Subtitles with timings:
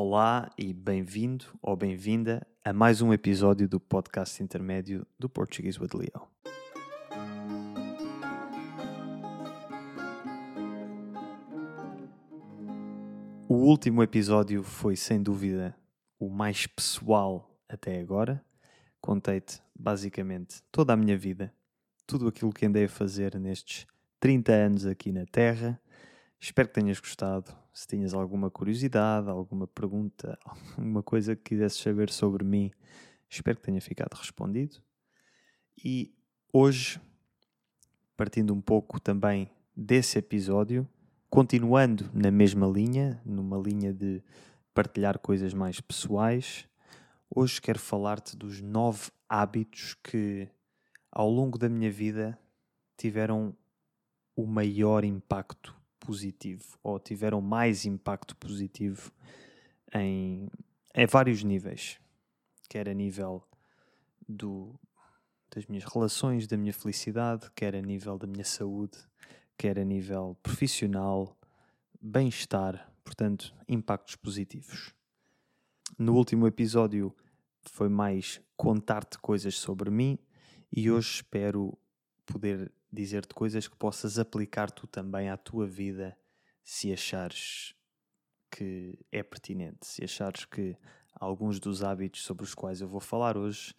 [0.00, 5.88] Olá e bem-vindo ou bem-vinda a mais um episódio do podcast intermédio do Português with
[5.92, 6.28] Leo.
[13.48, 15.76] O último episódio foi sem dúvida
[16.16, 18.40] o mais pessoal até agora.
[19.00, 21.52] Contei-te basicamente toda a minha vida,
[22.06, 23.84] tudo aquilo que andei a fazer nestes
[24.20, 25.80] 30 anos aqui na Terra.
[26.40, 27.52] Espero que tenhas gostado.
[27.72, 30.38] Se tinhas alguma curiosidade, alguma pergunta,
[30.76, 32.70] alguma coisa que quisesses saber sobre mim,
[33.28, 34.80] espero que tenha ficado respondido.
[35.84, 36.14] E
[36.52, 37.00] hoje,
[38.16, 40.88] partindo um pouco também desse episódio,
[41.28, 44.22] continuando na mesma linha, numa linha de
[44.72, 46.68] partilhar coisas mais pessoais,
[47.28, 50.48] hoje quero falar-te dos nove hábitos que
[51.10, 52.38] ao longo da minha vida
[52.96, 53.56] tiveram
[54.36, 55.77] o maior impacto
[56.08, 59.12] positivo ou tiveram mais impacto positivo
[59.94, 60.48] em,
[60.94, 62.00] em vários níveis,
[62.66, 63.46] quer a nível
[64.26, 64.74] do,
[65.54, 68.96] das minhas relações, da minha felicidade, quer a nível da minha saúde,
[69.54, 71.36] quer a nível profissional,
[72.00, 74.94] bem-estar, portanto, impactos positivos.
[75.98, 77.14] No último episódio
[77.64, 80.18] foi mais contar-te coisas sobre mim
[80.74, 81.76] e hoje espero
[82.24, 86.16] poder dizer-te coisas que possas aplicar tu também à tua vida
[86.62, 87.74] se achares
[88.50, 90.76] que é pertinente, se achares que
[91.14, 93.74] alguns dos hábitos sobre os quais eu vou falar hoje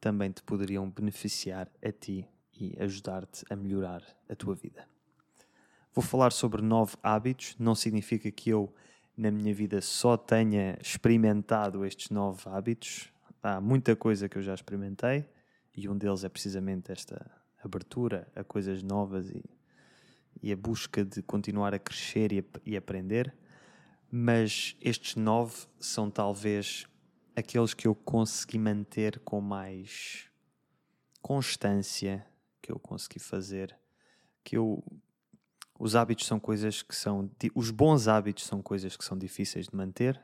[0.00, 4.86] também te poderiam beneficiar a ti e ajudar-te a melhorar a tua vida.
[5.92, 8.74] Vou falar sobre nove hábitos, não significa que eu,
[9.16, 13.10] na minha vida, só tenha experimentado estes nove hábitos.
[13.42, 15.28] Há muita coisa que eu já experimentei
[15.74, 17.30] e um deles é precisamente esta
[17.66, 19.44] abertura a coisas novas e,
[20.42, 23.34] e a busca de continuar a crescer e, a, e aprender.
[24.10, 26.86] Mas estes nove são talvez
[27.34, 30.30] aqueles que eu consegui manter com mais
[31.20, 32.24] constância,
[32.62, 33.76] que eu consegui fazer,
[34.42, 34.82] que eu
[35.78, 37.30] os hábitos são coisas que são.
[37.54, 40.20] Os bons hábitos são coisas que são difíceis de manter.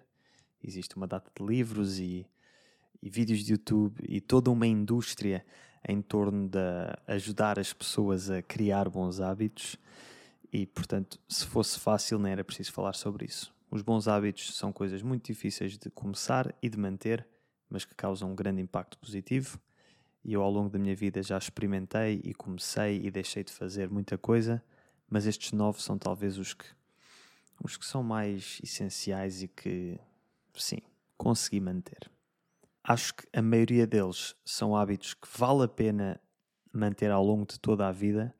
[0.62, 2.26] Existe uma data de livros e,
[3.02, 5.44] e vídeos de YouTube e toda uma indústria
[5.88, 6.58] em torno de
[7.06, 9.76] ajudar as pessoas a criar bons hábitos.
[10.52, 13.54] E, portanto, se fosse fácil, não era preciso falar sobre isso.
[13.70, 17.26] Os bons hábitos são coisas muito difíceis de começar e de manter,
[17.68, 19.58] mas que causam um grande impacto positivo.
[20.24, 23.90] E eu, ao longo da minha vida, já experimentei e comecei e deixei de fazer
[23.90, 24.62] muita coisa
[25.12, 26.64] mas estes nove são talvez os que,
[27.62, 30.00] os que são mais essenciais e que,
[30.54, 30.78] sim,
[31.18, 32.10] consegui manter.
[32.84, 36.20] Acho que a maioria deles são hábitos que vale a pena
[36.72, 38.34] manter ao longo de toda a vida,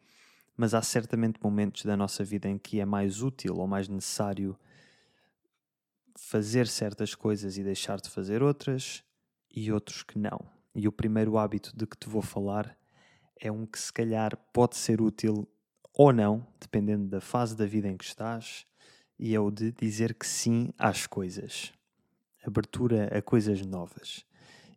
[0.56, 4.58] mas há certamente momentos da nossa vida em que é mais útil ou mais necessário
[6.16, 9.04] fazer certas coisas e deixar de fazer outras,
[9.54, 10.41] e outros que não.
[10.75, 12.76] E o primeiro hábito de que te vou falar
[13.38, 15.47] é um que se calhar pode ser útil
[15.92, 18.66] ou não, dependendo da fase da vida em que estás,
[19.19, 21.72] e é o de dizer que sim às coisas.
[22.44, 24.25] Abertura a coisas novas.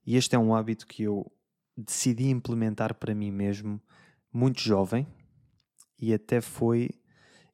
[0.06, 1.32] E este é um hábito que eu
[1.76, 3.82] decidi implementar para mim mesmo
[4.32, 5.08] muito jovem
[6.00, 6.90] e até foi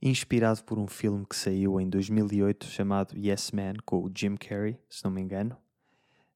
[0.02, 4.78] inspirado por um filme que saiu em 2008 chamado Yes Man com o Jim Carrey,
[4.90, 5.56] se não me engano,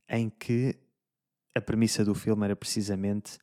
[0.07, 0.79] em que
[1.53, 3.37] a premissa do filme era precisamente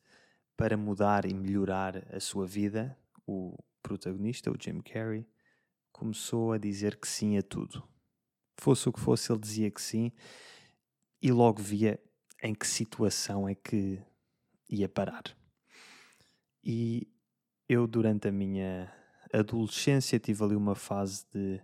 [0.55, 2.97] para mudar e melhorar a sua vida,
[3.27, 5.27] o protagonista, o Jim Carrey,
[5.91, 7.83] começou a dizer que sim a tudo.
[8.57, 10.11] Fosse o que fosse, ele dizia que sim
[11.21, 11.99] e logo via
[12.43, 14.01] em que situação é que
[14.69, 15.23] ia parar.
[16.61, 17.07] E
[17.69, 18.91] eu, durante a minha
[19.31, 21.61] adolescência, tive ali uma fase de,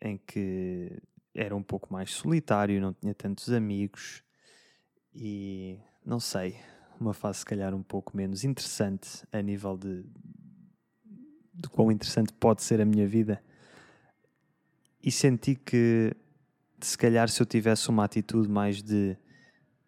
[0.00, 1.00] em que
[1.32, 4.24] era um pouco mais solitário, não tinha tantos amigos
[5.14, 6.58] e não sei,
[6.98, 10.04] uma fase se calhar um pouco menos interessante a nível de,
[11.54, 13.42] de quão interessante pode ser a minha vida.
[15.00, 16.12] E senti que,
[16.80, 19.16] se calhar, se eu tivesse uma atitude mais de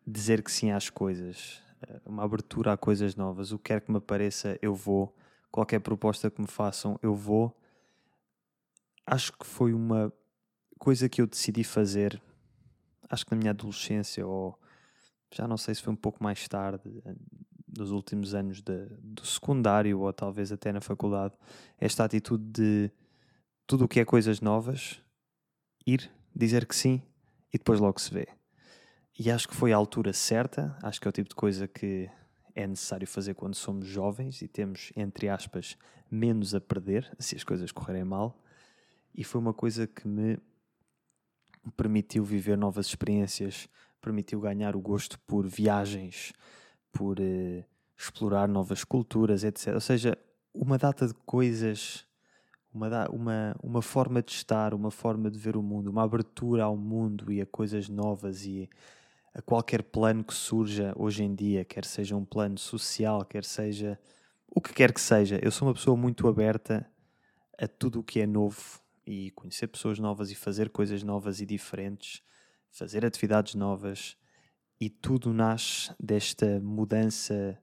[0.06, 3.90] dizer que sim às coisas, eh, uma abertura a coisas novas, o que quer que
[3.90, 5.14] me apareça, eu vou.
[5.50, 7.56] Qualquer proposta que me façam, eu vou.
[9.06, 10.12] Acho que foi uma
[10.78, 12.20] coisa que eu decidi fazer,
[13.08, 14.58] acho que na minha adolescência, ou
[15.32, 17.02] já não sei se foi um pouco mais tarde,
[17.66, 21.34] dos últimos anos de, do secundário ou talvez até na faculdade,
[21.78, 22.90] esta atitude de
[23.66, 25.00] tudo o que é coisas novas,
[25.86, 27.02] ir, dizer que sim
[27.52, 28.28] e depois logo se vê.
[29.16, 32.11] E acho que foi a altura certa, acho que é o tipo de coisa que
[32.52, 35.76] é necessário fazer quando somos jovens e temos, entre aspas,
[36.11, 38.37] menos a perder se as coisas correrem mal.
[39.14, 40.37] E foi uma coisa que me
[41.76, 43.69] permitiu viver novas experiências,
[44.00, 46.32] permitiu ganhar o gosto por viagens,
[46.93, 47.64] por uh,
[47.96, 49.75] explorar novas culturas, etc.
[49.75, 50.19] Ou seja,
[50.52, 52.05] uma data de coisas,
[52.72, 56.76] uma, uma, uma forma de estar, uma forma de ver o mundo, uma abertura ao
[56.76, 58.69] mundo e a coisas novas e
[59.34, 63.98] a qualquer plano que surja hoje em dia, quer seja um plano social, quer seja
[64.48, 65.40] o que quer que seja.
[65.42, 66.88] Eu sou uma pessoa muito aberta
[67.58, 71.46] a tudo o que é novo e conhecer pessoas novas e fazer coisas novas e
[71.46, 72.22] diferentes,
[72.70, 74.16] fazer atividades novas
[74.81, 77.58] e tudo nasce desta mudança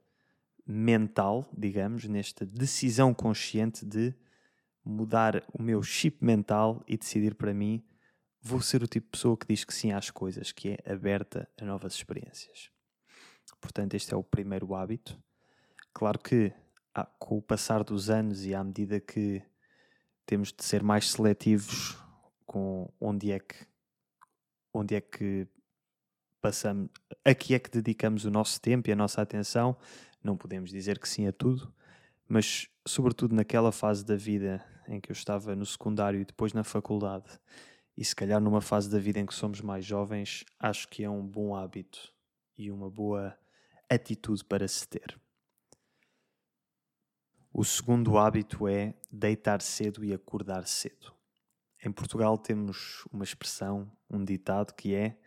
[0.67, 4.13] mental, digamos, nesta decisão consciente de
[4.83, 7.81] mudar o meu chip mental e decidir para mim
[8.41, 11.47] vou ser o tipo de pessoa que diz que sim às coisas, que é aberta
[11.59, 12.69] a novas experiências.
[13.59, 15.21] Portanto, este é o primeiro hábito.
[15.93, 16.51] Claro que
[16.93, 19.41] ah, com o passar dos anos e à medida que
[20.25, 21.97] temos de ser mais seletivos
[22.45, 23.69] com onde é que
[24.73, 25.47] onde é que
[26.41, 26.89] passamos,
[27.23, 29.77] a que é que dedicamos o nosso tempo e a nossa atenção.
[30.23, 31.73] Não podemos dizer que sim a tudo,
[32.27, 36.63] mas sobretudo naquela fase da vida em que eu estava no secundário e depois na
[36.63, 37.25] faculdade,
[37.97, 41.09] e se calhar numa fase da vida em que somos mais jovens, acho que é
[41.09, 42.13] um bom hábito
[42.57, 43.37] e uma boa
[43.89, 45.19] atitude para se ter.
[47.53, 51.13] O segundo hábito é deitar cedo e acordar cedo.
[51.83, 55.17] Em Portugal temos uma expressão, um ditado que é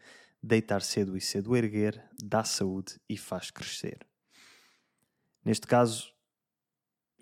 [0.43, 4.07] deitar cedo e cedo erguer dá saúde e faz crescer.
[5.45, 6.14] Neste caso,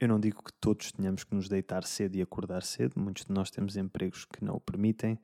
[0.03, 3.33] eu não digo que todos tenhamos que nos deitar cedo e acordar cedo, muitos de
[3.33, 5.17] nós temos empregos que não o permitem,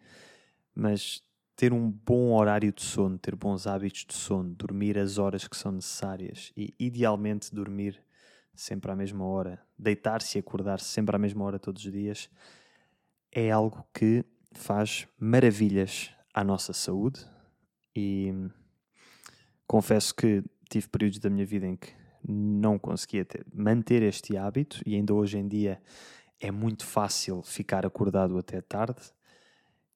[0.72, 1.20] mas
[1.56, 5.56] ter um bom horário de sono, ter bons hábitos de sono, dormir as horas que
[5.56, 8.00] são necessárias e, idealmente, dormir
[8.54, 12.30] sempre à mesma hora, deitar-se e acordar-se sempre à mesma hora todos os dias,
[13.32, 17.26] é algo que faz maravilhas à nossa saúde.
[17.96, 18.32] E
[19.66, 21.92] confesso que tive períodos da minha vida em que
[22.30, 25.80] não conseguia ter, manter este hábito, e ainda hoje em dia
[26.38, 29.00] é muito fácil ficar acordado até tarde.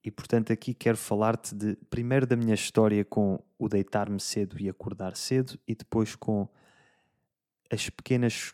[0.03, 4.69] E portanto, aqui quero falar-te de primeiro da minha história com o deitar-me cedo e
[4.69, 6.49] acordar cedo, e depois com
[7.71, 8.53] as pequenas,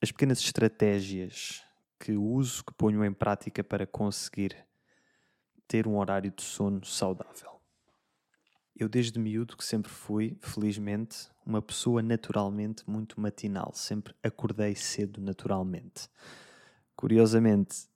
[0.00, 1.62] as pequenas estratégias
[1.98, 4.56] que uso, que ponho em prática para conseguir
[5.66, 7.60] ter um horário de sono saudável.
[8.74, 13.72] Eu, desde miúdo, que sempre fui, felizmente, uma pessoa naturalmente muito matinal.
[13.74, 16.08] Sempre acordei cedo naturalmente.
[16.94, 17.88] Curiosamente,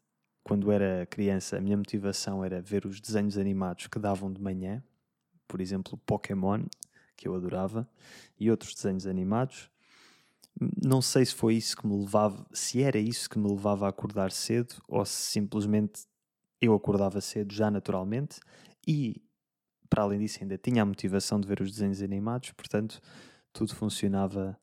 [0.42, 4.82] quando era criança, a minha motivação era ver os desenhos animados que davam de manhã,
[5.46, 6.64] por exemplo, Pokémon,
[7.16, 7.86] que eu adorava,
[8.40, 9.70] e outros desenhos animados
[10.82, 13.88] não sei se foi isso que me levava, se era isso que me levava a
[13.88, 16.02] acordar cedo ou se simplesmente
[16.60, 18.38] eu acordava cedo já naturalmente
[18.86, 19.20] e
[19.88, 23.00] para além disso ainda tinha a motivação de ver os desenhos animados, portanto
[23.52, 24.58] tudo funcionava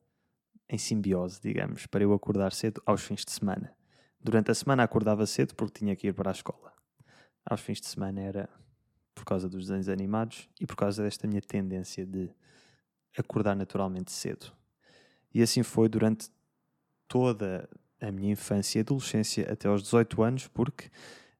[0.68, 3.74] em simbiose, digamos, para eu acordar cedo aos fins de semana.
[4.20, 6.72] Durante a semana acordava cedo porque tinha que ir para a escola.
[7.44, 8.48] Aos fins de semana era
[9.14, 12.30] por causa dos desenhos animados e por causa desta minha tendência de
[13.16, 14.52] acordar naturalmente cedo.
[15.32, 16.30] E assim foi durante
[17.08, 17.68] toda
[18.00, 20.90] a minha infância e adolescência até aos 18 anos, porque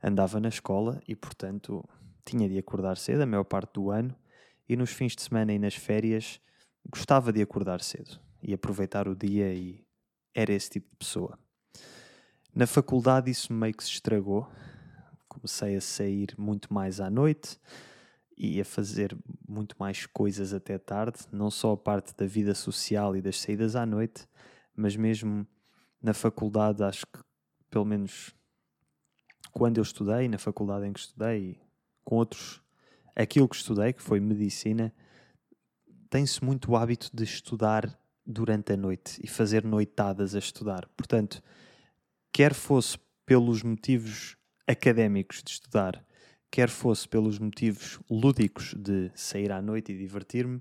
[0.03, 1.87] andava na escola e, portanto,
[2.25, 4.15] tinha de acordar cedo a maior parte do ano
[4.69, 6.41] e nos fins de semana e nas férias
[6.89, 9.85] gostava de acordar cedo e aproveitar o dia e
[10.35, 11.39] era esse tipo de pessoa.
[12.55, 14.49] Na faculdade isso meio que se estragou.
[15.29, 17.59] Comecei a sair muito mais à noite,
[18.43, 19.15] e a fazer
[19.47, 23.77] muito mais coisas até tarde, não só a parte da vida social e das saídas
[23.77, 24.27] à noite,
[24.75, 25.47] mas mesmo
[26.01, 27.21] na faculdade, acho que
[27.69, 28.35] pelo menos
[29.53, 31.61] quando eu estudei, na faculdade em que estudei,
[32.03, 32.63] com outros,
[33.15, 34.91] aquilo que estudei, que foi medicina,
[36.11, 40.87] tem-se muito o hábito de estudar durante a noite e fazer noitadas a estudar.
[40.97, 41.41] Portanto,
[42.33, 44.37] quer fosse pelos motivos
[44.67, 46.05] académicos de estudar,
[46.51, 50.61] quer fosse pelos motivos lúdicos de sair à noite e divertir-me,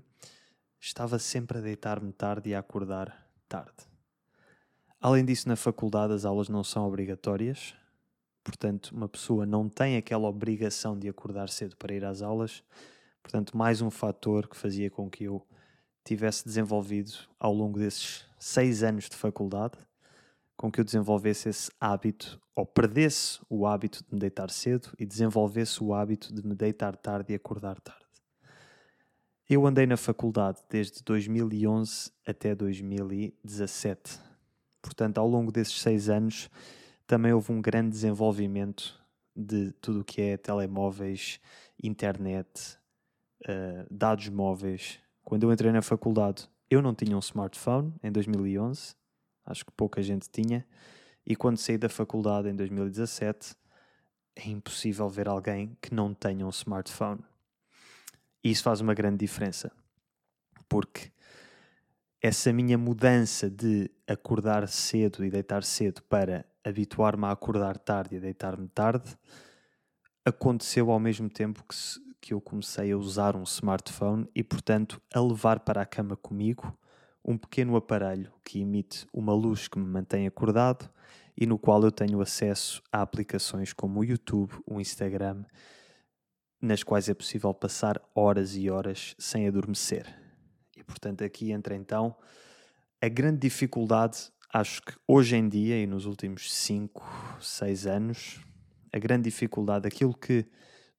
[0.80, 3.90] estava sempre a deitar-me tarde e a acordar tarde.
[5.00, 7.74] Além disso, na faculdade as aulas não são obrigatórias,
[8.44, 12.62] portanto, uma pessoa não tem aquela obrigação de acordar cedo para ir às aulas.
[13.22, 15.46] Portanto, mais um fator que fazia com que eu
[16.04, 19.78] tivesse desenvolvido ao longo desses seis anos de faculdade
[20.60, 25.06] com que eu desenvolvesse esse hábito, ou perdesse o hábito de me deitar cedo e
[25.06, 28.04] desenvolvesse o hábito de me deitar tarde e acordar tarde.
[29.48, 34.20] Eu andei na faculdade desde 2011 até 2017.
[34.82, 36.50] Portanto, ao longo desses seis anos,
[37.06, 39.00] também houve um grande desenvolvimento
[39.34, 41.40] de tudo o que é telemóveis
[41.82, 42.78] internet,
[43.42, 44.98] uh, dados móveis.
[45.24, 48.94] Quando eu entrei na faculdade, eu não tinha um smartphone em 2011,
[49.44, 50.66] acho que pouca gente tinha,
[51.26, 53.54] e quando saí da faculdade em 2017,
[54.36, 57.20] é impossível ver alguém que não tenha um smartphone.
[58.42, 59.70] E isso faz uma grande diferença,
[60.68, 61.10] porque
[62.22, 68.20] essa minha mudança de acordar cedo e deitar cedo para habituar-me a acordar tarde e
[68.20, 69.16] deitar-me tarde
[70.24, 71.74] aconteceu ao mesmo tempo que,
[72.20, 76.76] que eu comecei a usar um smartphone e, portanto, a levar para a cama comigo
[77.24, 80.90] um pequeno aparelho que emite uma luz que me mantém acordado
[81.36, 85.44] e no qual eu tenho acesso a aplicações como o YouTube, o Instagram,
[86.60, 90.06] nas quais é possível passar horas e horas sem adormecer.
[90.76, 92.14] E portanto, aqui entra então
[93.02, 98.40] a grande dificuldade, acho que hoje em dia e nos últimos 5, 6 anos,
[98.92, 100.44] a grande dificuldade, aquilo que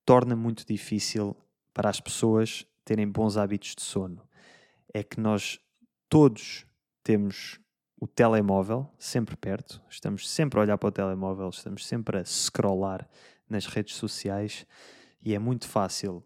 [0.06, 1.36] torna muito difícil
[1.74, 4.28] para as pessoas terem bons hábitos de sono,
[4.94, 5.60] é que nós
[6.10, 6.66] todos
[7.04, 7.60] temos
[8.00, 13.08] o telemóvel sempre perto, estamos sempre a olhar para o telemóvel, estamos sempre a scrollar
[13.48, 14.66] nas redes sociais
[15.22, 16.24] e é muito fácil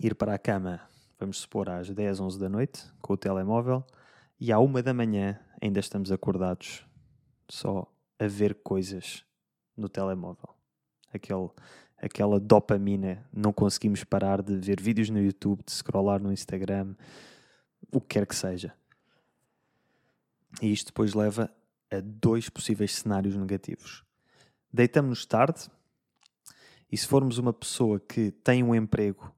[0.00, 0.80] ir para a cama,
[1.18, 3.84] vamos supor, às 10, 11 da noite com o telemóvel
[4.38, 6.86] e à 1 da manhã ainda estamos acordados
[7.48, 9.24] só a ver coisas
[9.76, 10.54] no telemóvel.
[11.12, 11.50] Aquele,
[12.04, 16.94] aquela dopamina, não conseguimos parar de ver vídeos no YouTube, de scrollar no Instagram,
[17.90, 18.74] o que quer que seja.
[20.60, 21.50] E isto depois leva
[21.90, 24.04] a dois possíveis cenários negativos.
[24.72, 25.70] Deitamos-nos tarde,
[26.92, 29.34] e se formos uma pessoa que tem um emprego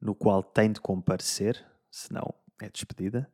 [0.00, 3.30] no qual tem de comparecer, senão é despedida,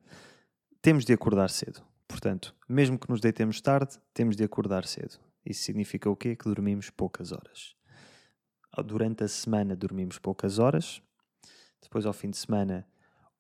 [0.81, 1.83] temos de acordar cedo.
[2.07, 5.19] Portanto, mesmo que nos deitemos tarde, temos de acordar cedo.
[5.45, 6.37] Isso significa o quê?
[6.37, 7.78] Que dormimos poucas horas.
[8.83, 11.03] Durante a semana dormimos poucas horas,
[11.83, 12.87] depois ao fim de semana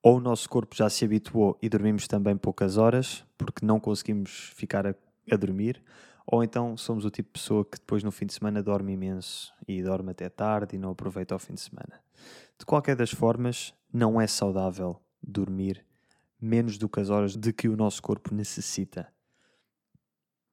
[0.02, 4.52] ou o nosso corpo já se habituou e dormimos também poucas horas, porque não conseguimos
[4.54, 4.94] ficar a,
[5.30, 5.82] a, dormir,
[6.26, 9.52] ou então somos o tipo de pessoa que depois no fim de semana dorme imenso
[9.66, 12.00] e dorme até tarde e não aproveita o fim de semana.
[12.58, 15.84] De qualquer das formas, não é saudável dormir
[16.40, 19.08] menos do que as horas de que o nosso corpo necessita.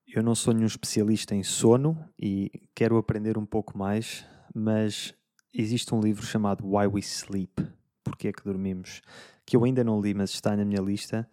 [0.07, 4.25] Eu não sou nenhum especialista em sono e quero aprender um pouco mais,
[4.55, 5.13] mas
[5.53, 7.61] existe um livro chamado Why We Sleep,
[8.01, 9.01] Porque é que dormimos,
[9.45, 11.29] que eu ainda não li, mas está na minha lista.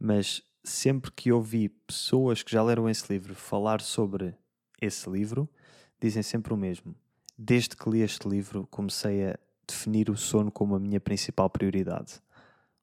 [0.00, 4.34] Mas sempre que ouvi pessoas que já leram esse livro falar sobre
[4.80, 5.48] esse livro,
[6.00, 6.94] dizem sempre o mesmo.
[7.36, 12.22] Desde que li este livro, comecei a definir o sono como a minha principal prioridade.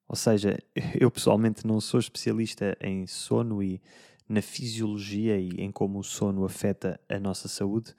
[0.07, 0.57] Ou seja,
[0.99, 3.81] eu pessoalmente não sou especialista em sono e
[4.27, 7.95] na fisiologia e em como o sono afeta a nossa saúde,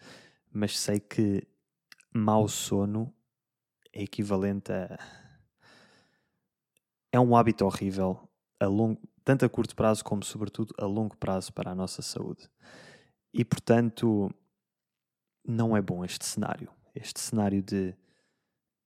[0.52, 1.42] mas sei que
[2.12, 3.14] mau sono
[3.92, 4.98] é equivalente a
[7.12, 8.28] é um hábito horrível,
[8.60, 12.48] a longo, tanto a curto prazo como, sobretudo, a longo prazo para a nossa saúde.
[13.34, 14.32] E, portanto,
[15.44, 16.70] não é bom este cenário.
[16.94, 17.96] Este cenário de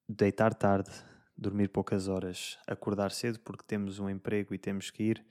[0.08, 0.90] deitar tarde,
[1.36, 5.26] dormir poucas horas, acordar cedo porque temos um emprego e temos que ir,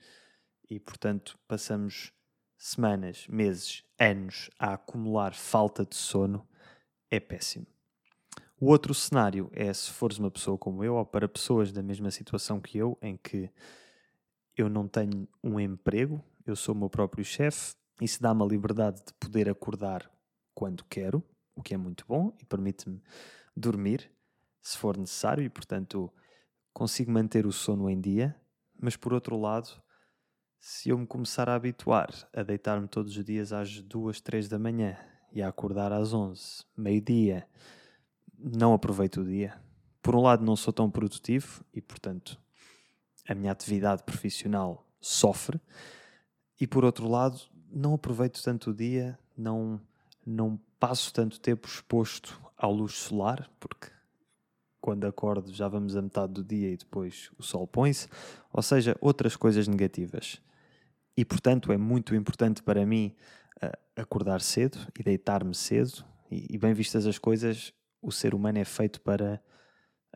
[0.70, 2.12] e, portanto, passamos
[2.56, 6.46] semanas, meses, anos a acumular falta de sono,
[7.10, 7.73] é péssimo.
[8.60, 12.10] O outro cenário é se fores uma pessoa como eu, ou para pessoas da mesma
[12.10, 13.50] situação que eu, em que
[14.56, 19.02] eu não tenho um emprego, eu sou o meu próprio chefe, isso dá-me a liberdade
[19.04, 20.08] de poder acordar
[20.54, 21.22] quando quero,
[21.54, 23.02] o que é muito bom e permite-me
[23.56, 24.10] dormir
[24.62, 26.12] se for necessário e, portanto,
[26.72, 28.34] consigo manter o sono em dia.
[28.80, 29.68] Mas por outro lado,
[30.58, 34.58] se eu me começar a habituar a deitar-me todos os dias às duas, três da
[34.58, 34.96] manhã
[35.32, 37.46] e a acordar às onze, meio-dia,
[38.44, 39.54] não aproveito o dia.
[40.02, 42.38] Por um lado, não sou tão produtivo e, portanto,
[43.26, 45.58] a minha atividade profissional sofre.
[46.60, 49.80] E por outro lado, não aproveito tanto o dia, não,
[50.26, 53.88] não passo tanto tempo exposto à luz solar, porque
[54.80, 58.06] quando acordo já vamos a metade do dia e depois o sol põe-se,
[58.52, 60.40] ou seja, outras coisas negativas.
[61.16, 63.14] E portanto é muito importante para mim
[63.62, 67.72] uh, acordar cedo e deitar-me cedo, e, e bem vistas as coisas,
[68.04, 69.42] o ser humano é feito para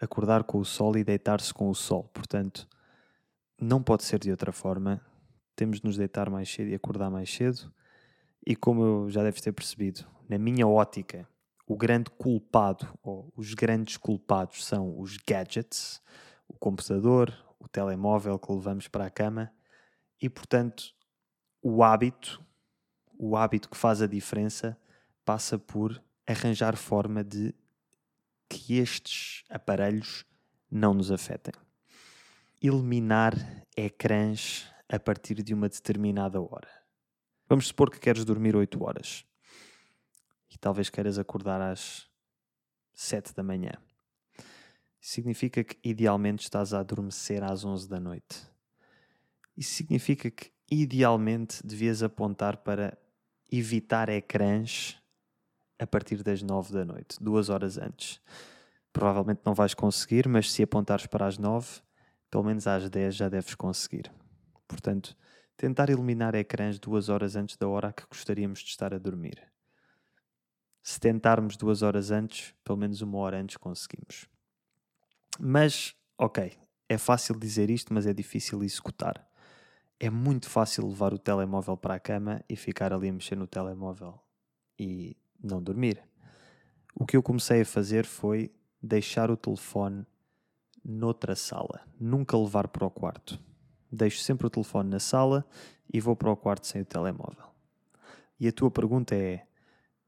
[0.00, 2.04] acordar com o sol e deitar-se com o sol.
[2.12, 2.68] Portanto,
[3.60, 5.00] não pode ser de outra forma.
[5.56, 7.72] Temos de nos deitar mais cedo e acordar mais cedo.
[8.46, 11.26] E como eu já deves ter percebido, na minha ótica,
[11.66, 16.00] o grande culpado, ou os grandes culpados, são os gadgets,
[16.46, 19.50] o computador, o telemóvel que levamos para a cama.
[20.20, 20.94] E, portanto,
[21.62, 22.42] o hábito,
[23.18, 24.78] o hábito que faz a diferença,
[25.24, 27.54] passa por arranjar forma de
[28.48, 30.24] que estes aparelhos
[30.70, 31.52] não nos afetem.
[32.60, 33.34] Eliminar
[33.76, 36.68] ecrãs a partir de uma determinada hora.
[37.48, 39.24] Vamos supor que queres dormir 8 horas
[40.50, 42.08] e talvez queiras acordar às
[42.94, 43.72] 7 da manhã.
[45.00, 48.46] Significa que idealmente estás a adormecer às 11 da noite.
[49.56, 52.98] Isso significa que idealmente devias apontar para
[53.50, 55.00] evitar ecrãs
[55.78, 58.20] a partir das 9 da noite, duas horas antes.
[58.92, 61.80] Provavelmente não vais conseguir, mas se apontares para as 9,
[62.30, 64.10] pelo menos às 10 já deves conseguir.
[64.66, 65.16] Portanto,
[65.56, 69.42] tentar eliminar ecrãs duas horas antes da hora que gostaríamos de estar a dormir.
[70.82, 74.26] Se tentarmos duas horas antes, pelo menos uma hora antes conseguimos.
[75.38, 76.58] Mas, ok,
[76.88, 79.28] é fácil dizer isto, mas é difícil executar.
[80.00, 83.46] É muito fácil levar o telemóvel para a cama e ficar ali a mexer no
[83.46, 84.18] telemóvel
[84.78, 86.02] e não dormir.
[86.94, 88.52] O que eu comecei a fazer foi
[88.82, 90.06] deixar o telefone
[90.84, 93.38] noutra sala, nunca levar para o quarto.
[93.90, 95.46] Deixo sempre o telefone na sala
[95.92, 97.46] e vou para o quarto sem o telemóvel.
[98.38, 99.46] E a tua pergunta é: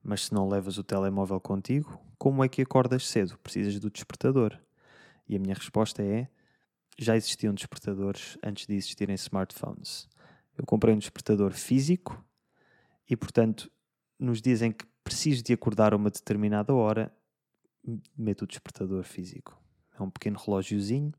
[0.03, 3.39] mas se não levas o telemóvel contigo, como é que acordas cedo?
[3.39, 4.59] Precisas do despertador.
[5.29, 6.29] E a minha resposta é:
[6.99, 10.09] já existiam despertadores antes de existirem smartphones.
[10.57, 12.23] Eu comprei um despertador físico
[13.09, 13.71] e, portanto,
[14.19, 17.13] nos dias em que preciso de acordar a uma determinada hora,
[18.17, 19.59] meto o despertador físico.
[19.99, 21.13] É um pequeno relógiozinho,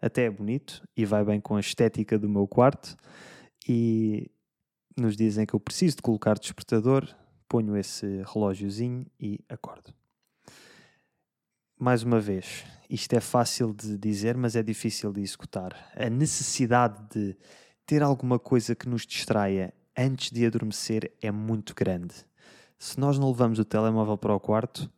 [0.00, 2.96] até é bonito e vai bem com a estética do meu quarto.
[3.68, 4.30] E
[4.96, 7.08] nos dias em que eu preciso de colocar despertador,
[7.48, 9.92] ponho esse relógiozinho e acordo.
[11.78, 15.92] Mais uma vez, isto é fácil de dizer, mas é difícil de executar.
[15.94, 17.36] A necessidade de
[17.86, 22.27] ter alguma coisa que nos distraia antes de adormecer é muito grande
[22.78, 24.90] se nós não levamos o telemóvel para o quarto,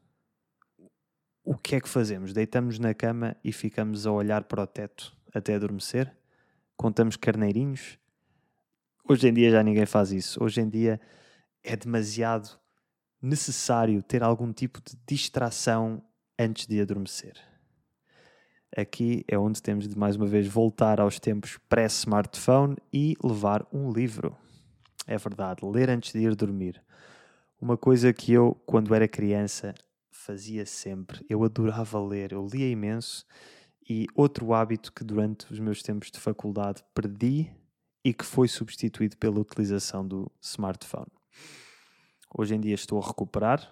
[1.43, 2.33] o que é que fazemos?
[2.33, 6.15] Deitamos na cama e ficamos a olhar para o teto até adormecer?
[6.77, 7.99] Contamos carneirinhos?
[9.09, 10.43] Hoje em dia já ninguém faz isso.
[10.45, 11.01] Hoje em dia
[11.65, 12.59] é demasiado
[13.21, 16.03] necessário ter algum tipo de distração
[16.39, 17.35] antes de adormecer.
[18.77, 23.91] Aqui é onde temos de mais uma vez voltar aos tempos pré-smartphone e levar um
[23.91, 24.37] livro.
[25.07, 26.81] É verdade, ler antes de ir dormir.
[27.61, 29.75] Uma coisa que eu, quando era criança,
[30.11, 31.27] fazia sempre.
[31.29, 33.27] Eu adorava ler, eu lia imenso.
[33.87, 37.53] E outro hábito que durante os meus tempos de faculdade perdi
[38.03, 41.13] e que foi substituído pela utilização do smartphone.
[42.35, 43.71] Hoje em dia estou a recuperar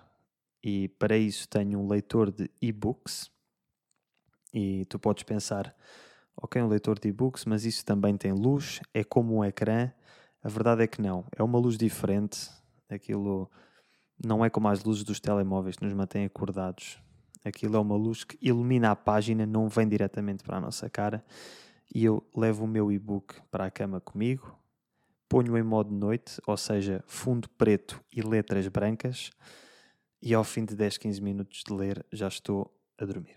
[0.62, 3.30] e para isso tenho um leitor de e-books.
[4.52, 5.74] E tu podes pensar,
[6.36, 9.90] ok, um leitor de e-books, mas isso também tem luz, é como um ecrã.
[10.42, 12.50] A verdade é que não, é uma luz diferente.
[12.90, 13.50] Aquilo
[14.24, 16.98] não é como as luzes dos telemóveis que nos mantêm acordados.
[17.44, 21.24] Aquilo é uma luz que ilumina a página, não vem diretamente para a nossa cara.
[21.94, 24.58] E eu levo o meu e-book para a cama comigo,
[25.28, 29.30] ponho em modo noite, ou seja, fundo preto e letras brancas,
[30.20, 33.36] e ao fim de 10, 15 minutos de ler já estou a dormir.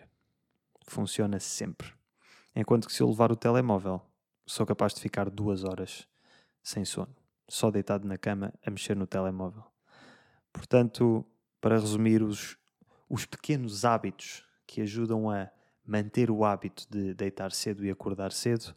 [0.87, 1.93] Funciona sempre.
[2.53, 4.01] Enquanto que se eu levar o telemóvel,
[4.45, 6.07] sou capaz de ficar duas horas
[6.61, 7.15] sem sono,
[7.47, 9.70] só deitado na cama a mexer no telemóvel.
[10.51, 11.25] Portanto,
[11.59, 12.57] para resumir, os,
[13.09, 15.49] os pequenos hábitos que ajudam a
[15.85, 18.75] manter o hábito de deitar cedo e acordar cedo,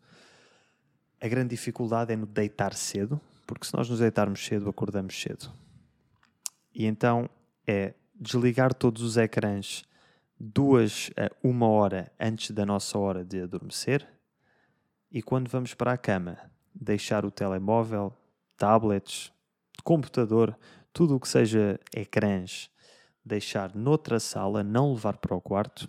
[1.20, 5.52] a grande dificuldade é no deitar cedo, porque se nós nos deitarmos cedo, acordamos cedo.
[6.74, 7.28] E então
[7.66, 9.84] é desligar todos os ecrãs
[10.38, 14.06] duas a uma hora antes da nossa hora de adormecer
[15.14, 16.37] e quando vamos para a cama,
[16.74, 18.12] deixar o telemóvel,
[18.56, 19.32] tablets,
[19.84, 20.58] computador,
[20.94, 22.70] tudo o que seja ecrãs,
[23.22, 25.88] deixar noutra sala, não levar para o quarto.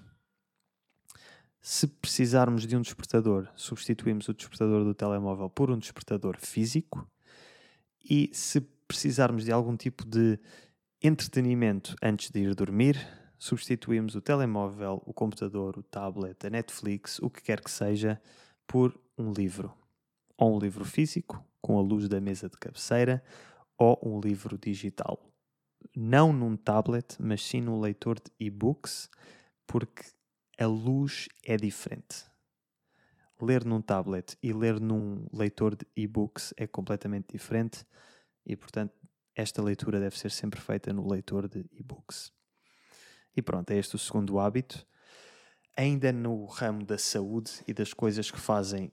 [1.61, 7.07] Se precisarmos de um despertador, substituímos o despertador do telemóvel por um despertador físico.
[8.03, 10.39] E se precisarmos de algum tipo de
[11.01, 12.97] entretenimento antes de ir dormir,
[13.37, 18.19] substituímos o telemóvel, o computador, o tablet, a Netflix, o que quer que seja,
[18.65, 19.71] por um livro.
[20.35, 23.23] Ou um livro físico, com a luz da mesa de cabeceira,
[23.77, 25.19] ou um livro digital.
[25.95, 29.09] Não num tablet, mas sim num leitor de e-books,
[29.67, 30.03] porque
[30.57, 32.25] a luz é diferente.
[33.41, 37.85] Ler num tablet e ler num leitor de e-books é completamente diferente
[38.45, 38.93] e, portanto,
[39.35, 42.31] esta leitura deve ser sempre feita no leitor de e-books.
[43.35, 44.87] E pronto, é este o segundo hábito.
[45.75, 48.89] Ainda no ramo da saúde e das coisas que fazem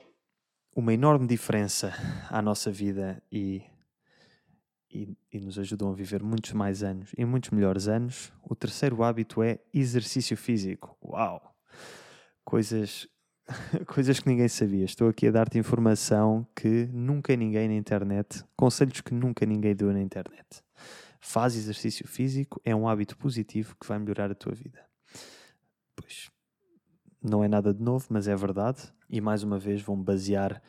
[0.74, 1.92] uma enorme diferença
[2.28, 3.62] à nossa vida e
[4.92, 8.32] e, e nos ajudam a viver muitos mais anos e muitos melhores anos.
[8.42, 10.96] O terceiro hábito é exercício físico.
[11.02, 11.56] Uau!
[12.44, 13.08] Coisas,
[13.86, 14.84] coisas que ninguém sabia.
[14.84, 19.92] Estou aqui a dar-te informação que nunca ninguém na internet, conselhos que nunca ninguém deu
[19.92, 20.62] na internet.
[21.20, 24.84] Faz exercício físico, é um hábito positivo que vai melhorar a tua vida.
[25.96, 26.30] Pois,
[27.22, 28.92] não é nada de novo, mas é verdade.
[29.08, 30.60] E mais uma vez vou-me basear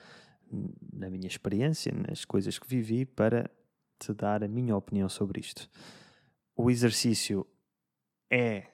[0.94, 3.50] na minha experiência, nas coisas que vivi, para
[4.04, 5.70] te dar a minha opinião sobre isto.
[6.56, 7.46] O exercício
[8.30, 8.68] é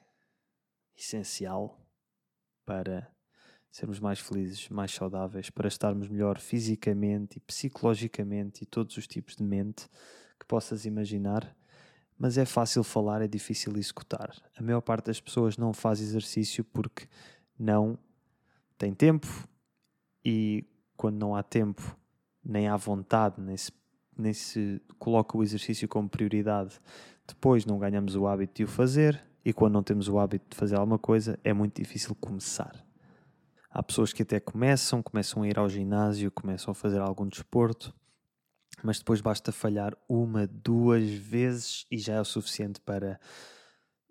[0.96, 1.80] essencial
[2.64, 3.10] para
[3.70, 9.36] sermos mais felizes, mais saudáveis, para estarmos melhor fisicamente e psicologicamente e todos os tipos
[9.36, 9.88] de mente
[10.38, 11.56] que possas imaginar.
[12.18, 14.34] Mas é fácil falar, é difícil executar.
[14.54, 17.08] A maior parte das pessoas não faz exercício porque
[17.58, 17.98] não
[18.76, 19.26] tem tempo
[20.24, 20.66] e
[20.96, 21.96] quando não há tempo,
[22.44, 23.72] nem há vontade, nem se,
[24.20, 26.80] nem se coloca o exercício como prioridade,
[27.26, 30.56] depois não ganhamos o hábito de o fazer e quando não temos o hábito de
[30.56, 32.84] fazer alguma coisa, é muito difícil começar.
[33.70, 37.94] Há pessoas que até começam, começam a ir ao ginásio, começam a fazer algum desporto,
[38.82, 43.20] mas depois basta falhar uma, duas vezes e já é o suficiente para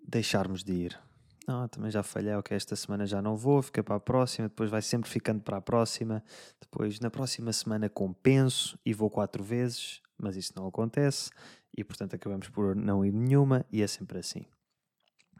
[0.06, 1.09] deixarmos de ir
[1.50, 4.70] não, também já falhei, ok, esta semana já não vou, fica para a próxima, depois
[4.70, 6.22] vai sempre ficando para a próxima,
[6.60, 11.30] depois na próxima semana compenso e vou quatro vezes, mas isso não acontece
[11.76, 14.46] e portanto acabamos por não ir nenhuma e é sempre assim.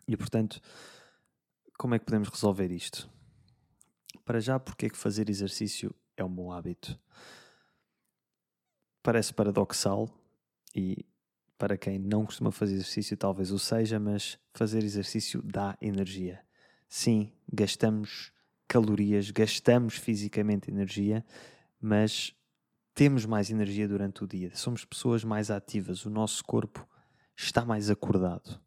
[0.08, 0.60] E portanto,
[1.78, 3.08] como é que podemos resolver isto?
[4.24, 6.98] Para já, porque é que fazer exercício é um bom hábito?
[9.00, 10.08] Parece paradoxal
[10.74, 11.06] e
[11.60, 16.40] para quem não costuma fazer exercício, talvez o seja, mas fazer exercício dá energia.
[16.88, 18.32] Sim, gastamos
[18.66, 21.22] calorias, gastamos fisicamente energia,
[21.78, 22.34] mas
[22.94, 24.56] temos mais energia durante o dia.
[24.56, 26.88] Somos pessoas mais ativas, o nosso corpo
[27.36, 28.58] está mais acordado.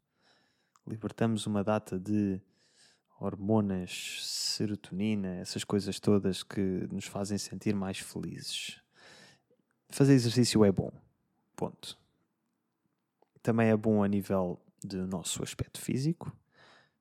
[0.86, 2.40] Libertamos uma data de
[3.18, 8.80] hormonas, serotonina, essas coisas todas que nos fazem sentir mais felizes.
[9.88, 10.92] Fazer exercício é bom.
[11.56, 12.03] Ponto
[13.44, 16.34] também é bom a nível do nosso aspecto físico.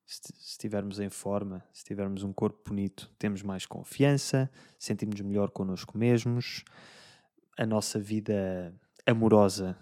[0.06, 5.98] Se estivermos em forma, se tivermos um corpo bonito, temos mais confiança, sentimos melhor connosco
[5.98, 6.66] mesmos,
[7.58, 8.76] a nossa vida
[9.08, 9.78] amorosa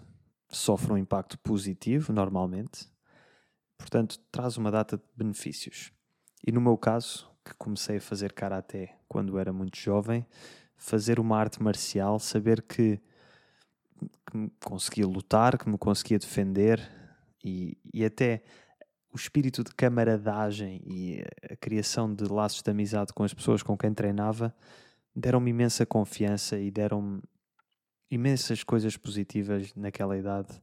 [0.48, 2.88] sofre um impacto positivo normalmente,
[3.76, 5.92] portanto, traz uma data de benefícios.
[6.46, 10.24] E no meu caso, que comecei a fazer karaté quando era muito jovem,
[10.76, 13.00] fazer uma arte marcial, saber que
[14.30, 16.80] que me conseguia lutar, que me conseguia defender
[17.44, 18.42] e, e até
[19.12, 23.76] o espírito de camaradagem e a criação de laços de amizade com as pessoas com
[23.76, 24.54] quem treinava
[25.14, 27.22] deram-me imensa confiança e deram-me
[28.10, 30.62] imensas coisas positivas naquela idade.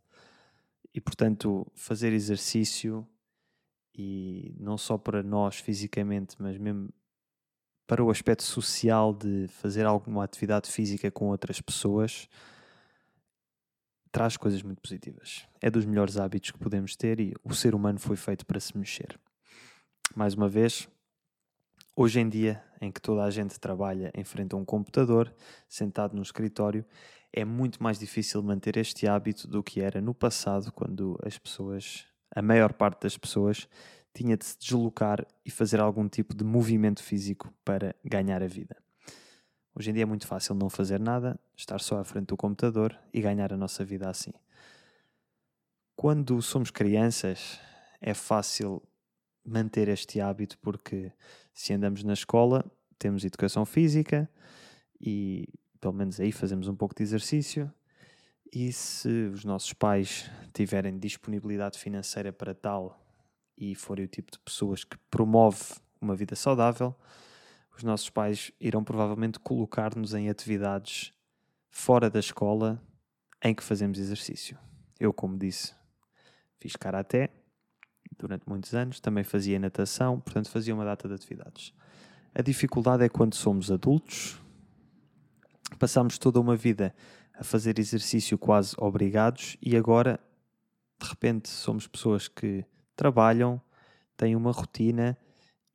[0.94, 3.08] E portanto, fazer exercício
[3.96, 6.90] e não só para nós fisicamente, mas mesmo
[7.86, 12.28] para o aspecto social de fazer alguma atividade física com outras pessoas
[14.12, 15.48] traz coisas muito positivas.
[15.62, 18.78] É dos melhores hábitos que podemos ter e o ser humano foi feito para se
[18.78, 19.20] mexer.
[20.16, 20.88] Mais uma vez,
[21.96, 25.34] hoje em dia, em que toda a gente trabalha em frente a um computador,
[25.68, 26.86] sentado no escritório,
[27.32, 32.06] é muito mais difícil manter este hábito do que era no passado, quando as pessoas,
[32.36, 33.68] a maior parte das pessoas,
[34.14, 38.76] tinha de se deslocar e fazer algum tipo de movimento físico para ganhar a vida.
[39.80, 43.00] Hoje em dia é muito fácil não fazer nada, estar só à frente do computador
[43.14, 44.34] e ganhar a nossa vida assim.
[45.96, 47.58] Quando somos crianças,
[48.02, 48.84] é fácil
[49.42, 51.14] manter este hábito porque
[51.54, 54.30] se andamos na escola, temos educação física
[55.00, 55.48] e
[55.80, 57.74] pelo menos aí fazemos um pouco de exercício.
[58.52, 63.02] E se os nossos pais tiverem disponibilidade financeira para tal
[63.58, 66.94] e forem o tipo de pessoas que promove uma vida saudável,
[67.80, 71.14] os nossos pais irão provavelmente colocar-nos em atividades
[71.70, 72.82] fora da escola
[73.42, 74.58] em que fazemos exercício.
[75.00, 75.74] Eu, como disse,
[76.58, 77.30] fiz karaté
[78.18, 81.74] durante muitos anos, também fazia natação, portanto fazia uma data de atividades.
[82.36, 84.38] A dificuldade é quando somos adultos,
[85.78, 86.94] passamos toda uma vida
[87.34, 90.20] a fazer exercício quase obrigados e agora,
[91.02, 93.62] de repente, somos pessoas que trabalham,
[94.18, 95.18] têm uma rotina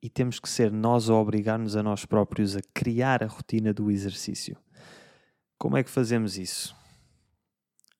[0.05, 3.89] e temos que ser nós a obrigar-nos a nós próprios a criar a rotina do
[3.89, 4.55] exercício.
[5.57, 6.75] Como é que fazemos isso?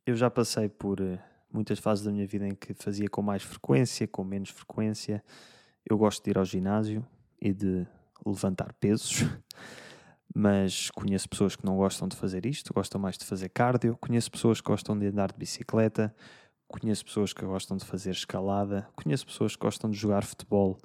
[0.05, 1.17] Eu já passei por eh,
[1.51, 5.23] muitas fases da minha vida em que fazia com mais frequência, com menos frequência.
[5.83, 7.03] Eu gosto de ir ao ginásio
[7.41, 7.87] e de
[8.23, 9.23] levantar pesos,
[10.31, 14.29] mas conheço pessoas que não gostam de fazer isto, gostam mais de fazer cardio, conheço
[14.29, 16.15] pessoas que gostam de andar de bicicleta,
[16.67, 20.77] conheço pessoas que gostam de fazer escalada, conheço pessoas que gostam de jogar futebol.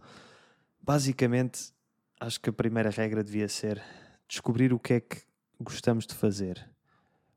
[0.83, 1.73] Basicamente,
[2.19, 3.83] acho que a primeira regra devia ser
[4.29, 5.23] descobrir o que é que
[5.61, 6.69] gostamos de fazer.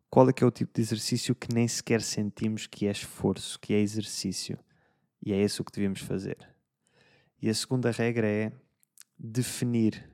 [0.10, 3.60] Qual é que é o tipo de exercício que nem sequer sentimos que é esforço,
[3.60, 4.58] que é exercício.
[5.26, 6.38] E é esse o que devíamos fazer.
[7.42, 8.52] E a segunda regra é
[9.18, 10.10] definir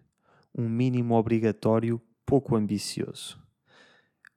[0.55, 3.41] um mínimo obrigatório pouco ambicioso.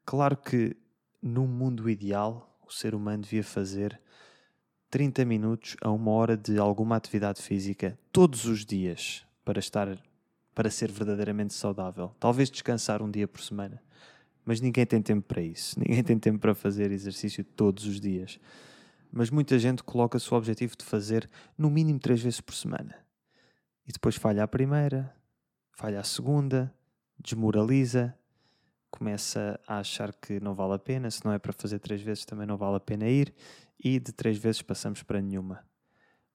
[0.05, 0.77] Claro que
[1.23, 4.01] num mundo ideal, o ser humano devia fazer
[4.93, 9.99] 30 minutos a uma hora de alguma atividade física todos os dias para estar
[10.55, 12.15] para ser verdadeiramente saudável.
[12.21, 13.83] Talvez descansar um dia por semana.
[14.45, 15.81] Mas ninguém tem tempo para isso.
[15.81, 18.39] Ninguém tem tempo para fazer exercício todos os dias.
[19.11, 21.27] Mas muita gente coloca-se o objetivo de fazer
[21.57, 22.95] no mínimo três vezes por semana.
[23.89, 25.11] E depois falha a primeira,
[25.73, 26.71] falha a segunda,
[27.19, 28.15] desmoraliza,
[28.91, 32.27] começa a achar que não vale a pena, se não é para fazer três vezes
[32.27, 33.33] também não vale a pena ir,
[33.83, 35.67] e de três vezes passamos para nenhuma.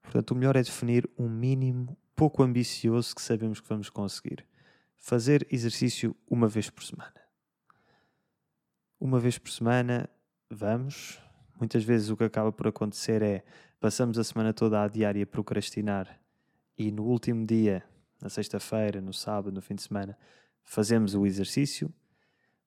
[0.02, 4.46] Portanto, o melhor é definir um mínimo pouco ambicioso que sabemos que vamos conseguir.
[4.96, 7.14] Fazer exercício uma vez por semana.
[9.00, 10.10] Uma vez por semana,
[10.50, 11.20] vamos.
[11.58, 13.44] Muitas vezes o que acaba por acontecer é
[13.80, 16.20] passamos a semana toda a diária a procrastinar
[16.76, 17.84] e no último dia
[18.20, 20.18] na sexta-feira, no sábado, no fim de semana,
[20.64, 21.92] fazemos o exercício,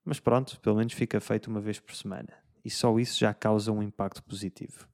[0.03, 2.40] mas pronto, pelo menos fica feito uma vez por semana.
[2.63, 4.87] E só isso já causa um impacto positivo.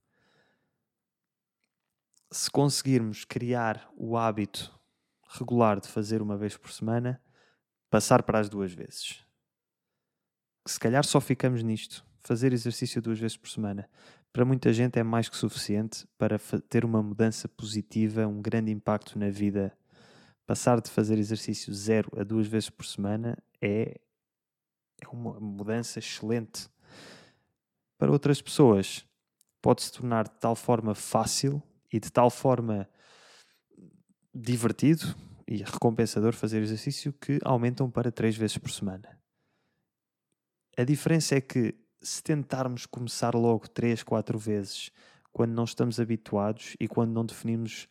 [2.32, 4.74] Se conseguirmos criar o hábito
[5.30, 7.22] regular de fazer uma vez por semana,
[7.90, 9.26] passar para as duas vezes.
[10.66, 13.90] Se calhar só ficamos nisto, fazer exercício duas vezes por semana.
[14.34, 16.38] Para muita gente é mais que suficiente para
[16.70, 19.76] ter uma mudança positiva, um grande impacto na vida
[20.48, 24.00] passar de fazer exercício zero a duas vezes por semana é,
[25.02, 26.70] é uma mudança excelente.
[27.98, 29.06] Para outras pessoas,
[29.62, 32.88] pode se tornar de tal forma fácil e de tal forma
[34.34, 35.16] divertido
[35.48, 39.18] e recompensador fazer exercício que aumentam para três vezes por semana.
[40.78, 44.92] A diferença é que se tentarmos começar logo três, quatro vezes,
[45.32, 47.88] quando não estamos habituados e quando não definimos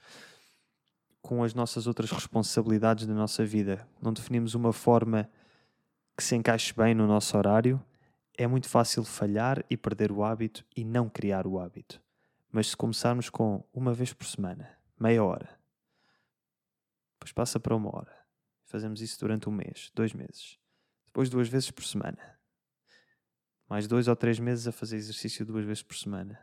[1.21, 5.29] com as nossas outras responsabilidades da nossa vida, não definimos uma forma
[6.17, 7.83] que se encaixe bem no nosso horário,
[8.37, 12.01] é muito fácil falhar e perder o hábito e não criar o hábito.
[12.51, 15.59] Mas se começarmos com uma vez por semana, meia hora,
[17.15, 18.15] depois passa para uma hora,
[18.65, 20.59] fazemos isso durante um mês, dois meses,
[21.07, 22.39] depois duas vezes por semana,
[23.69, 26.39] mais dois ou três meses a fazer exercício duas vezes por semana,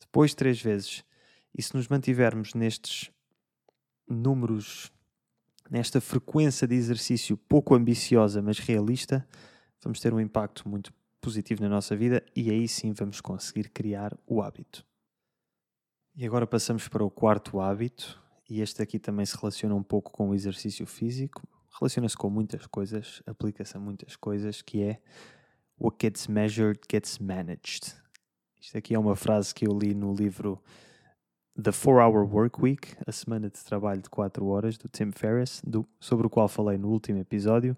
[0.00, 1.04] depois três vezes,
[1.56, 3.10] e se nos mantivermos nestes
[4.08, 4.90] números,
[5.70, 9.26] nesta frequência de exercício pouco ambiciosa, mas realista,
[9.82, 10.92] vamos ter um impacto muito
[11.24, 14.86] positivo na nossa vida e aí sim vamos conseguir criar o hábito.
[16.14, 20.12] E agora passamos para o quarto hábito, e este aqui também se relaciona um pouco
[20.12, 21.48] com o exercício físico,
[21.80, 25.00] relaciona-se com muitas coisas, aplica-se a muitas coisas, que é
[25.80, 27.94] What gets measured gets managed.
[28.60, 30.62] Isto aqui é uma frase que eu li no livro
[31.60, 35.88] The 4-Hour Work Week, a semana de trabalho de 4 horas do Tim Ferriss, do,
[35.98, 37.76] sobre o qual falei no último episódio,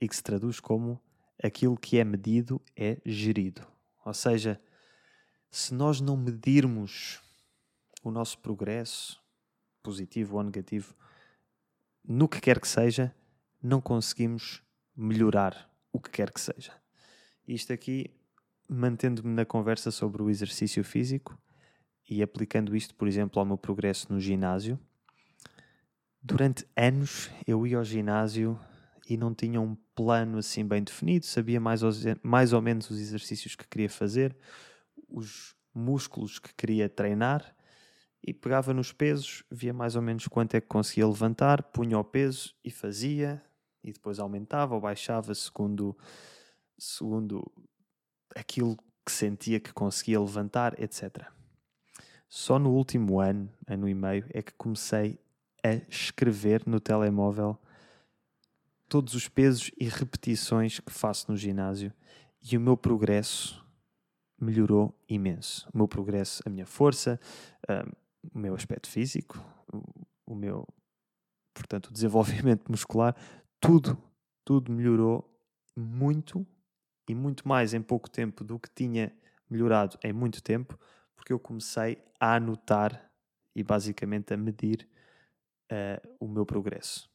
[0.00, 1.00] e que se traduz como
[1.42, 3.66] aquilo que é medido é gerido.
[4.04, 4.60] Ou seja,
[5.50, 7.20] se nós não medirmos
[8.02, 9.20] o nosso progresso,
[9.82, 10.94] positivo ou negativo,
[12.04, 13.14] no que quer que seja,
[13.62, 14.62] não conseguimos
[14.96, 16.72] melhorar o que quer que seja.
[17.46, 18.10] Isto aqui,
[18.68, 21.38] mantendo-me na conversa sobre o exercício físico,
[22.08, 24.78] e aplicando isto, por exemplo, ao meu progresso no ginásio,
[26.20, 28.58] durante anos eu ia ao ginásio
[29.10, 31.90] e não tinha um plano assim bem definido, sabia mais ou,
[32.22, 34.36] mais ou menos os exercícios que queria fazer,
[35.08, 37.52] os músculos que queria treinar
[38.24, 42.04] e pegava nos pesos, via mais ou menos quanto é que conseguia levantar, punha o
[42.04, 43.42] peso e fazia,
[43.82, 45.98] e depois aumentava ou baixava segundo,
[46.78, 47.50] segundo
[48.36, 51.26] aquilo que sentia que conseguia levantar, etc.
[52.28, 55.18] Só no último ano, ano e meio, é que comecei
[55.64, 57.58] a escrever no telemóvel
[58.90, 61.92] todos os pesos e repetições que faço no ginásio
[62.42, 63.64] e o meu progresso
[64.38, 65.68] melhorou imenso.
[65.72, 67.20] O meu progresso, a minha força,
[67.68, 67.90] um,
[68.34, 69.38] o meu aspecto físico,
[69.72, 70.66] o, o meu,
[71.54, 73.14] portanto, o desenvolvimento muscular,
[73.60, 73.96] tudo,
[74.44, 75.24] tudo melhorou
[75.76, 76.44] muito
[77.08, 79.14] e muito mais em pouco tempo do que tinha
[79.48, 80.76] melhorado em muito tempo,
[81.14, 83.08] porque eu comecei a anotar
[83.54, 84.88] e basicamente a medir
[85.70, 87.09] uh, o meu progresso.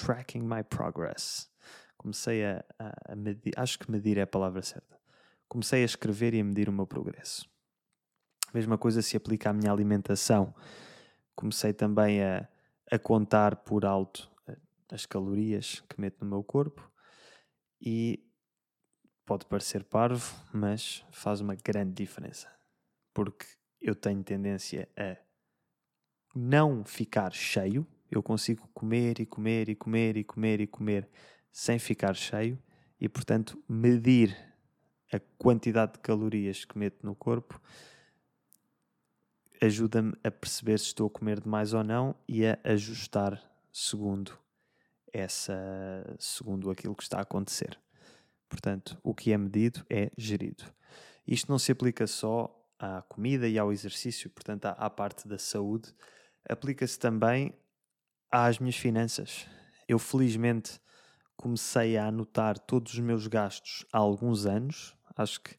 [0.00, 1.50] Tracking my progress.
[1.96, 2.64] comecei a,
[3.08, 4.98] a, medir, acho que medir é a palavra certa.
[5.46, 7.46] Comecei a escrever e a medir o meu progresso.
[8.48, 10.54] A mesma coisa se aplica à minha alimentação.
[11.34, 12.48] Comecei também a,
[12.90, 14.56] a contar por alto eh,
[14.90, 16.90] as calorias que meto no meu corpo
[17.78, 18.24] e
[19.26, 22.48] pode parecer parvo, mas faz uma grande diferença.
[23.12, 23.46] Porque
[23.78, 25.16] eu tenho tendência a
[26.34, 31.08] não ficar cheio, eu consigo comer e comer e comer e comer e comer
[31.52, 32.58] sem ficar cheio
[33.00, 34.36] e, portanto, medir
[35.12, 37.60] a quantidade de calorias que meto no corpo
[39.60, 44.38] ajuda-me a perceber se estou a comer demais ou não e a ajustar segundo
[45.12, 45.54] essa
[46.18, 47.78] segundo aquilo que está a acontecer.
[48.48, 50.64] Portanto, o que é medido é gerido.
[51.26, 55.38] Isto não se aplica só à comida e ao exercício, portanto, à, à parte da
[55.38, 55.92] saúde,
[56.48, 57.54] aplica-se também
[58.30, 59.46] às minhas finanças.
[59.88, 60.80] Eu felizmente
[61.36, 64.96] comecei a anotar todos os meus gastos há alguns anos.
[65.16, 65.56] Acho que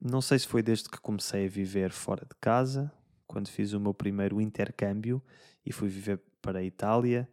[0.00, 2.92] não sei se foi desde que comecei a viver fora de casa,
[3.26, 5.22] quando fiz o meu primeiro intercâmbio
[5.64, 7.28] e fui viver para a Itália,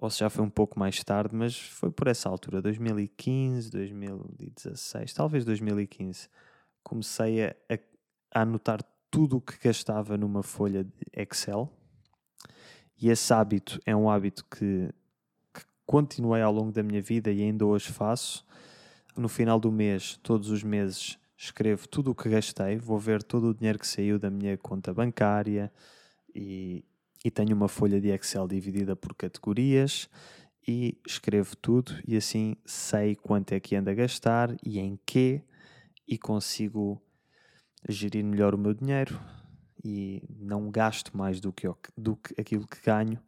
[0.00, 5.12] ou se já foi um pouco mais tarde, mas foi por essa altura, 2015, 2016,
[5.12, 6.28] talvez 2015.
[6.82, 7.52] Comecei a,
[8.32, 11.70] anotar tudo o que gastava numa folha de Excel.
[13.00, 14.92] E esse hábito é um hábito que
[15.86, 18.44] continuei ao longo da minha vida e ainda hoje faço.
[19.16, 23.48] No final do mês, todos os meses, escrevo tudo o que gastei, vou ver todo
[23.48, 25.72] o dinheiro que saiu da minha conta bancária
[26.34, 26.84] e,
[27.24, 30.08] e tenho uma folha de Excel dividida por categorias
[30.66, 35.42] e escrevo tudo e assim sei quanto é que ando a gastar e em quê
[36.06, 37.00] e consigo
[37.88, 39.18] gerir melhor o meu dinheiro
[39.84, 43.18] e não gasto mais do que, do que aquilo que ganho.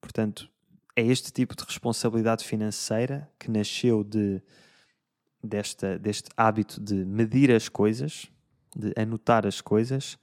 [0.00, 0.50] Portanto,
[0.96, 4.42] é este tipo de responsabilidade financeira que nasceu de,
[5.42, 8.30] desta, deste hábito de medir as coisas,
[8.76, 10.18] de anotar as coisas.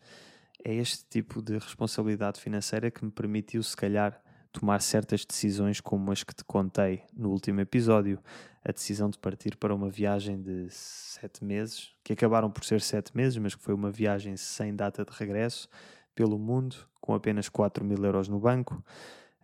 [0.63, 4.21] É este tipo de responsabilidade financeira que me permitiu, se calhar,
[4.59, 8.19] tomar certas decisões como as que te contei no último episódio.
[8.63, 13.15] A decisão de partir para uma viagem de sete meses, que acabaram por ser sete
[13.15, 15.69] meses, mas que foi uma viagem sem data de regresso
[16.15, 18.83] pelo mundo, com apenas 4 mil euros no banco.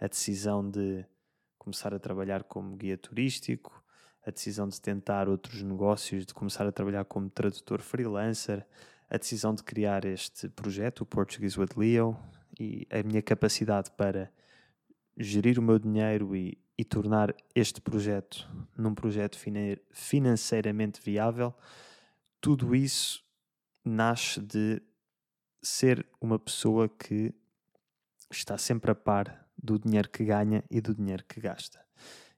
[0.01, 1.05] A decisão de
[1.57, 3.83] começar a trabalhar como guia turístico,
[4.25, 8.65] a decisão de tentar outros negócios, de começar a trabalhar como tradutor freelancer,
[9.09, 12.17] a decisão de criar este projeto, o Portuguese with Leo,
[12.59, 14.31] e a minha capacidade para
[15.17, 18.47] gerir o meu dinheiro e, e tornar este projeto
[18.77, 19.37] num projeto
[19.91, 21.53] financeiramente viável,
[22.41, 23.23] tudo isso
[23.85, 24.81] nasce de
[25.61, 27.33] ser uma pessoa que
[28.29, 31.79] está sempre a par do dinheiro que ganha e do dinheiro que gasta.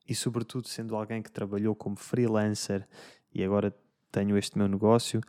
[0.07, 2.87] E, sobretudo, sendo alguém que trabalhou como freelancer
[3.33, 3.75] e agora
[4.11, 5.25] tenho este meu negócio, ou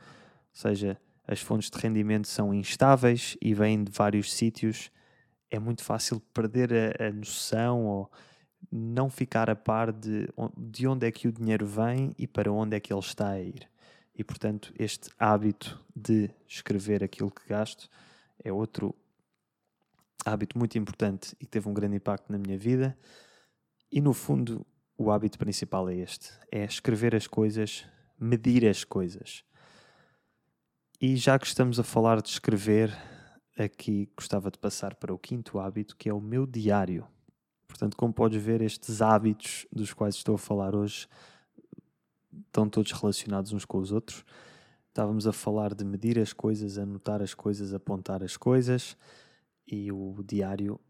[0.53, 4.91] seja, as fontes de rendimento são instáveis e vêm de vários sítios,
[5.51, 8.11] é muito fácil perder a, a noção ou
[8.71, 12.77] não ficar a par de, de onde é que o dinheiro vem e para onde
[12.77, 13.69] é que ele está a ir.
[14.15, 17.89] E, portanto, este hábito de escrever aquilo que gasto
[18.43, 18.95] é outro
[20.25, 22.97] hábito muito importante e que teve um grande impacto na minha vida.
[23.93, 27.87] E no fundo, o hábito principal é este: é escrever as coisas,
[28.19, 29.45] medir as coisas.
[31.01, 32.91] E já que estamos a falar de escrever,
[33.57, 37.07] aqui gostava de passar para o quinto hábito, que é o meu diário.
[37.67, 41.09] Portanto, como podes ver, estes hábitos dos quais estou a falar hoje
[42.47, 44.25] estão todos relacionados uns com os outros.
[44.89, 48.97] Estávamos a falar de medir as coisas, anotar as coisas, apontar as coisas
[49.67, 50.81] e o diário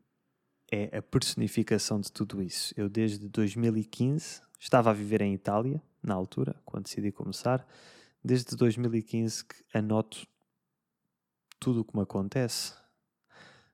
[0.70, 2.74] é a personificação de tudo isso.
[2.76, 7.66] Eu, desde 2015, estava a viver em Itália, na altura, quando decidi começar.
[8.22, 10.26] Desde 2015 que anoto
[11.58, 12.74] tudo o que me acontece,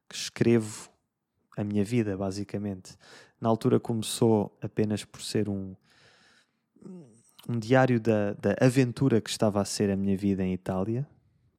[0.09, 0.90] que escrevo
[1.57, 2.97] a minha vida, basicamente.
[3.40, 5.75] Na altura começou apenas por ser um,
[7.49, 11.07] um diário da, da aventura que estava a ser a minha vida em Itália,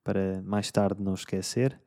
[0.03, 1.79] para mais tarde não esquecer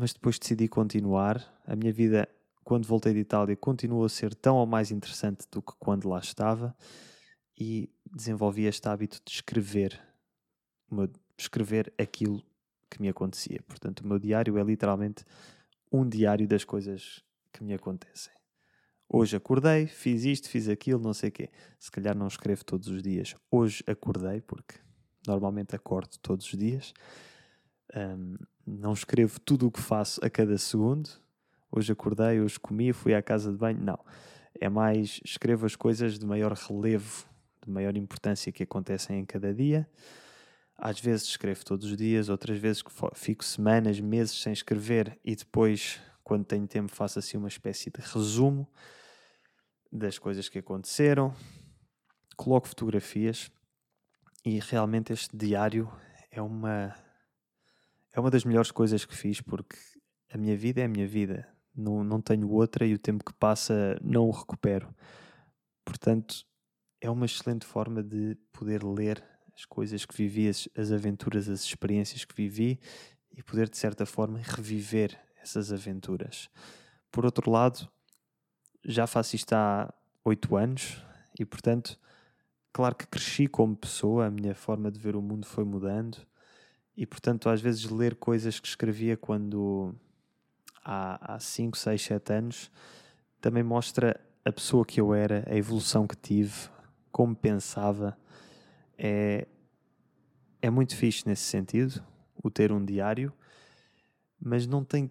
[0.00, 1.44] mas depois decidi continuar.
[1.66, 2.28] A minha vida,
[2.64, 6.18] quando voltei de Itália, continuou a ser tão ou mais interessante do que quando lá
[6.18, 6.74] estava
[7.58, 10.00] e desenvolvi este hábito de escrever,
[11.36, 12.42] escrever aquilo
[12.90, 13.62] que me acontecia.
[13.66, 15.24] Portanto, o meu diário é literalmente
[15.92, 17.22] um diário das coisas
[17.52, 18.32] que me acontecem.
[19.08, 21.50] Hoje acordei, fiz isto, fiz aquilo, não sei o quê.
[21.78, 23.34] Se calhar não escrevo todos os dias.
[23.50, 24.76] Hoje acordei, porque
[25.26, 26.92] normalmente acordo todos os dias.
[27.94, 31.10] Um, não escrevo tudo o que faço a cada segundo.
[31.72, 33.80] Hoje acordei, hoje comi, fui à casa de banho.
[33.80, 33.98] Não.
[34.60, 37.26] É mais escrevo as coisas de maior relevo,
[37.64, 39.88] de maior importância que acontecem em cada dia.
[40.82, 42.82] Às vezes escrevo todos os dias, outras vezes
[43.14, 48.00] fico semanas, meses sem escrever e depois, quando tenho tempo, faço assim uma espécie de
[48.00, 48.66] resumo
[49.92, 51.34] das coisas que aconteceram.
[52.34, 53.50] Coloco fotografias
[54.42, 55.92] e realmente este diário
[56.30, 56.96] é uma
[58.14, 59.76] é uma das melhores coisas que fiz porque
[60.32, 61.46] a minha vida é a minha vida.
[61.76, 64.94] Não, não tenho outra e o tempo que passa não o recupero.
[65.84, 66.46] Portanto,
[67.02, 69.22] é uma excelente forma de poder ler
[69.60, 72.80] as coisas que vivi, as, as aventuras, as experiências que vivi
[73.30, 76.48] e poder, de certa forma, reviver essas aventuras.
[77.12, 77.86] Por outro lado,
[78.82, 79.92] já faço isto há
[80.24, 80.96] oito anos
[81.38, 81.98] e, portanto,
[82.72, 86.16] claro que cresci como pessoa, a minha forma de ver o mundo foi mudando
[86.96, 89.94] e, portanto, às vezes ler coisas que escrevia quando
[90.82, 92.70] há 5, 6, 7 anos
[93.42, 96.70] também mostra a pessoa que eu era, a evolução que tive,
[97.12, 98.16] como pensava.
[99.02, 99.46] É,
[100.60, 102.04] é muito fixe nesse sentido,
[102.42, 103.32] o ter um diário,
[104.38, 105.10] mas não tem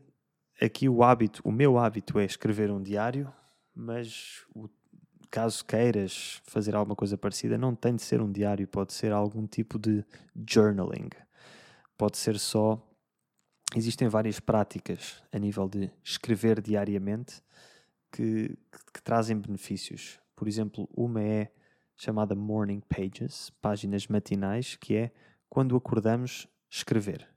[0.61, 3.33] aqui o hábito, o meu hábito é escrever um diário,
[3.73, 4.69] mas o,
[5.31, 9.45] caso queiras fazer alguma coisa parecida, não tem de ser um diário, pode ser algum
[9.45, 10.03] tipo de
[10.47, 11.09] journaling
[11.99, 12.81] pode ser só.
[13.75, 17.43] Existem várias práticas a nível de escrever diariamente
[18.09, 20.17] que, que, que trazem benefícios.
[20.33, 21.51] Por exemplo, uma é
[21.99, 25.11] chamada Morning Pages, páginas matinais, que é
[25.49, 27.27] quando acordamos, escrever.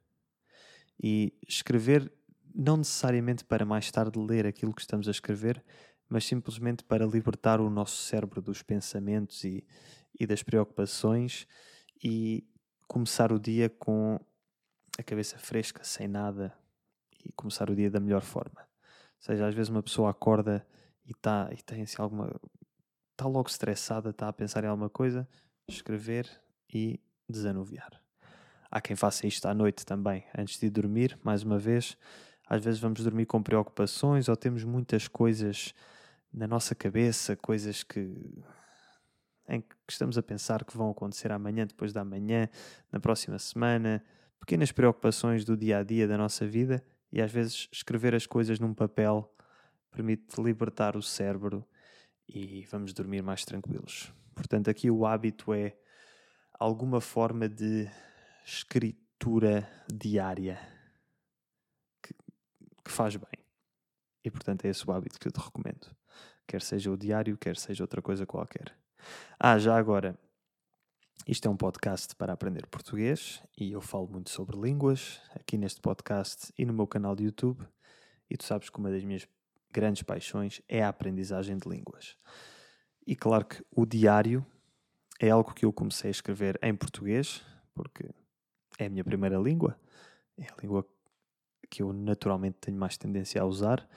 [1.01, 2.11] E escrever
[2.55, 5.61] não necessariamente para mais tarde ler aquilo que estamos a escrever,
[6.07, 9.65] mas simplesmente para libertar o nosso cérebro dos pensamentos e,
[10.17, 11.45] e das preocupações
[12.01, 12.47] e
[12.87, 14.17] começar o dia com
[14.97, 16.55] a cabeça fresca, sem nada
[17.25, 18.61] e começar o dia da melhor forma.
[18.61, 20.65] Ou seja, às vezes uma pessoa acorda
[21.05, 22.33] e, tá, e tem assim alguma.
[23.23, 25.25] Está logo estressada, está a pensar em alguma coisa,
[25.67, 26.29] escrever
[26.73, 26.99] e
[27.29, 28.01] desanuviar.
[28.69, 31.97] Há quem faça isto à noite também, antes de dormir, mais uma vez.
[32.45, 35.73] Às vezes vamos dormir com preocupações ou temos muitas coisas
[36.33, 38.43] na nossa cabeça, coisas que
[39.47, 42.49] em que estamos a pensar que vão acontecer amanhã, depois da manhã,
[42.91, 44.03] na próxima semana,
[44.39, 48.59] pequenas preocupações do dia a dia da nossa vida e às vezes escrever as coisas
[48.59, 49.33] num papel
[49.91, 51.65] permite libertar o cérebro
[52.27, 54.11] e vamos dormir mais tranquilos.
[54.33, 55.75] Portanto, aqui o hábito é
[56.59, 57.89] alguma forma de
[58.45, 60.59] escritura diária
[62.01, 62.13] que,
[62.83, 63.43] que faz bem.
[64.23, 65.95] E portanto é esse o hábito que eu te recomendo.
[66.47, 68.73] Quer seja o diário, quer seja outra coisa qualquer.
[69.39, 70.17] Ah, já agora,
[71.27, 75.81] isto é um podcast para aprender português e eu falo muito sobre línguas aqui neste
[75.81, 77.65] podcast e no meu canal de YouTube.
[78.29, 79.25] E tu sabes que uma das minhas
[79.73, 82.15] grandes paixões é a aprendizagem de línguas.
[83.05, 84.45] E claro que o diário
[85.19, 87.43] é algo que eu comecei a escrever em português,
[87.73, 88.09] porque
[88.77, 89.77] é a minha primeira língua,
[90.37, 90.87] é a língua
[91.69, 93.87] que eu naturalmente tenho mais tendência a usar,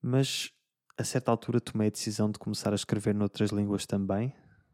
[0.00, 0.52] mas
[0.96, 4.32] a certa altura tomei a decisão de começar a escrever noutras línguas também,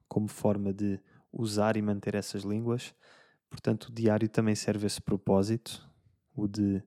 [0.08, 1.00] como forma de
[1.32, 2.94] usar e manter essas línguas.
[3.48, 5.88] Portanto, o diário também serve esse propósito,
[6.34, 6.82] o de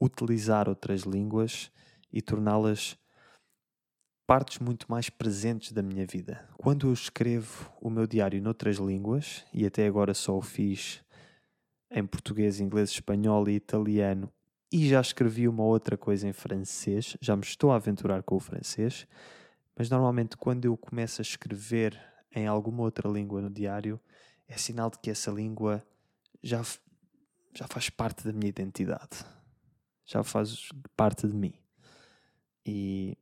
[0.00, 1.70] utilizar outras línguas
[2.12, 2.98] e torná-las
[4.26, 6.46] partes muito mais presentes da minha vida.
[6.58, 11.02] Quando eu escrevo o meu diário noutras línguas, e até agora só o fiz
[11.90, 14.30] em português, inglês, espanhol e italiano,
[14.70, 18.40] e já escrevi uma outra coisa em francês, já me estou a aventurar com o
[18.40, 19.06] francês,
[19.74, 21.98] mas normalmente quando eu começo a escrever
[22.30, 23.98] em alguma outra língua no diário,
[24.46, 25.82] é sinal de que essa língua
[26.42, 26.62] já,
[27.54, 29.24] já faz parte da minha identidade,
[30.04, 31.54] já faz parte de mim.
[32.70, 33.16] E,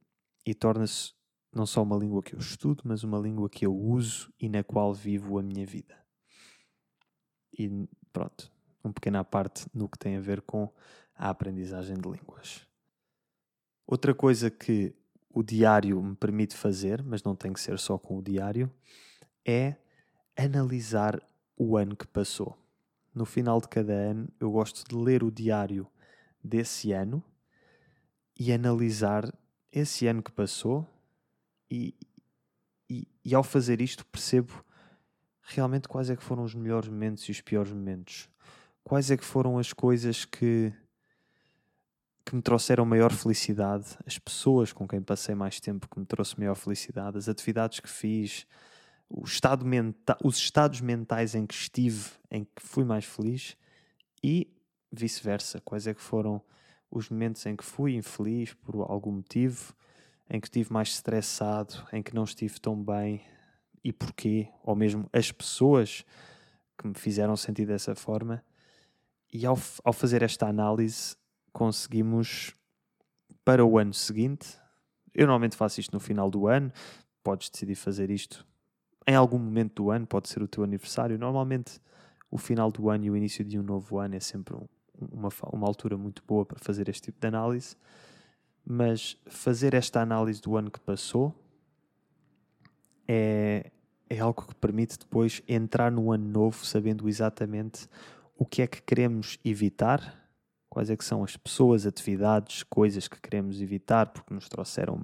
[0.45, 1.13] e torna-se
[1.55, 4.65] não só uma língua que eu estudo, mas uma língua que eu uso e na
[4.65, 5.97] qual vivo a minha vida.
[7.57, 8.53] E pronto,
[8.85, 10.69] um pequena parte no que tem a ver com
[11.15, 12.67] a aprendizagem de línguas.
[13.87, 14.93] Outra coisa que
[15.31, 18.69] o diário me permite fazer, mas não tem que ser só com o diário,
[19.47, 19.77] é
[20.37, 21.23] analisar
[21.57, 22.59] o ano que passou.
[23.15, 25.87] No final de cada ano, eu gosto de ler o diário
[26.43, 27.23] desse ano
[28.39, 29.33] e analisar
[29.73, 30.87] esse ano que passou,
[31.71, 31.95] e,
[32.89, 34.65] e, e, ao fazer isto percebo
[35.43, 38.29] realmente quais é que foram os melhores momentos e os piores momentos.
[38.85, 40.73] Quais é que foram as coisas que
[42.27, 46.37] que me trouxeram maior felicidade, as pessoas com quem passei mais tempo que me trouxe
[46.37, 48.45] maior felicidade, as atividades que fiz,
[49.09, 53.57] o estado mental, os estados mentais em que estive, em que fui mais feliz
[54.25, 54.53] e
[54.91, 55.61] vice-versa.
[55.61, 56.43] Quais é que foram
[56.97, 59.75] os momentos em que fui infeliz por algum motivo,
[60.29, 63.23] em que estive mais estressado, em que não estive tão bem
[63.85, 66.05] e porquê, ou mesmo as pessoas
[66.77, 68.45] que me fizeram sentir dessa forma.
[69.33, 71.17] E ao, ao fazer esta análise,
[71.53, 72.55] conseguimos
[73.45, 74.59] para o ano seguinte.
[75.15, 76.73] Eu normalmente faço isto no final do ano,
[77.23, 78.47] podes decidir fazer isto
[79.07, 81.17] em algum momento do ano, pode ser o teu aniversário.
[81.17, 81.81] Normalmente,
[82.31, 84.67] o final do ano e o início de um novo ano é sempre um,
[85.01, 87.77] uma, uma altura muito boa para fazer este tipo de análise.
[88.65, 91.35] Mas fazer esta análise do ano que passou
[93.07, 93.71] é,
[94.11, 97.89] é algo que permite depois entrar no ano novo sabendo exatamente
[98.37, 100.29] o que é que queremos evitar,
[100.69, 105.01] quais é que são as pessoas, atividades, coisas que queremos evitar porque nos trouxeram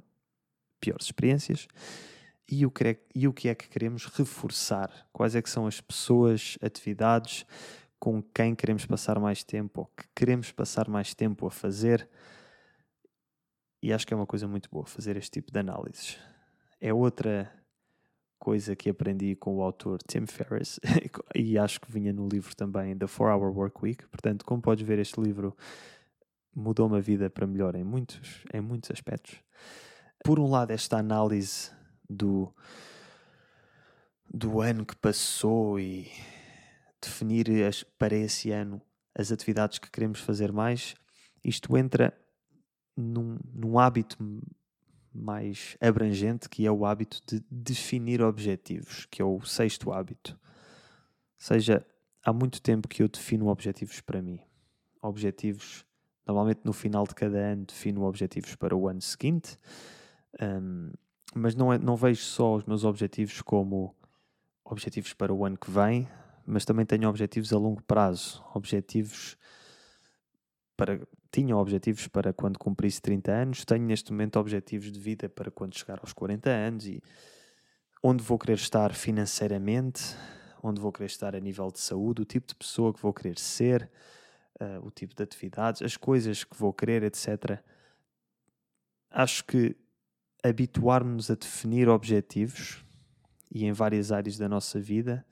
[0.79, 1.67] piores experiências
[2.49, 5.65] e o, que é, e o que é que queremos reforçar, quais é que são
[5.65, 7.45] as pessoas, atividades
[8.03, 12.09] com quem queremos passar mais tempo ou que queremos passar mais tempo a fazer.
[13.81, 16.17] E acho que é uma coisa muito boa fazer este tipo de análises.
[16.81, 17.49] É outra
[18.37, 20.81] coisa que aprendi com o autor Tim Ferriss
[21.33, 24.05] e acho que vinha no livro também The 4 Hour Work Week.
[24.07, 25.55] Portanto, como podes ver, este livro
[26.53, 29.41] mudou-me a vida para melhor em muitos, em muitos aspectos.
[30.25, 31.71] Por um lado, esta análise
[32.09, 32.53] do,
[34.29, 36.11] do ano que passou e
[37.07, 38.81] definir as, para esse ano
[39.15, 40.95] as atividades que queremos fazer mais,
[41.43, 42.17] isto entra
[42.97, 44.17] num, num hábito
[45.13, 50.31] mais abrangente, que é o hábito de definir objetivos, que é o sexto hábito.
[50.31, 50.37] Ou
[51.37, 51.85] seja,
[52.25, 54.39] há muito tempo que eu defino objetivos para mim.
[55.01, 55.85] Objetivos,
[56.25, 59.59] normalmente no final de cada ano, defino objetivos para o ano seguinte,
[60.41, 60.91] um,
[61.35, 63.95] mas não, é, não vejo só os meus objetivos como
[64.63, 66.07] objetivos para o ano que vem,
[66.45, 69.37] mas também tenho objetivos a longo prazo, objetivos
[70.75, 70.99] para
[71.31, 75.75] tinha objetivos para quando cumprisse 30 anos, tenho neste momento objetivos de vida para quando
[75.75, 77.01] chegar aos 40 anos e
[78.03, 80.15] onde vou querer estar financeiramente,
[80.61, 83.39] onde vou querer estar a nível de saúde, o tipo de pessoa que vou querer
[83.39, 83.89] ser,
[84.61, 87.59] uh, o tipo de atividades, as coisas que vou querer, etc.
[89.09, 89.75] Acho que
[90.43, 92.85] habituarmos a definir objetivos
[93.49, 95.25] e em várias áreas da nossa vida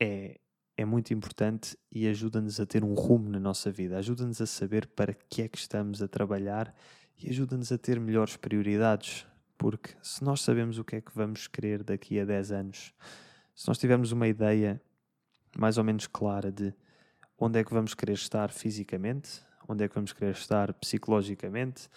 [0.00, 0.38] é,
[0.76, 4.86] é muito importante e ajuda-nos a ter um rumo na nossa vida, ajuda-nos a saber
[4.86, 6.74] para que é que estamos a trabalhar
[7.18, 9.26] e ajuda-nos a ter melhores prioridades.
[9.56, 12.94] Porque se nós sabemos o que é que vamos querer daqui a 10 anos,
[13.56, 14.80] se nós tivermos uma ideia
[15.56, 16.72] mais ou menos clara de
[17.36, 21.88] onde é que vamos querer estar fisicamente, onde é que vamos querer estar psicologicamente,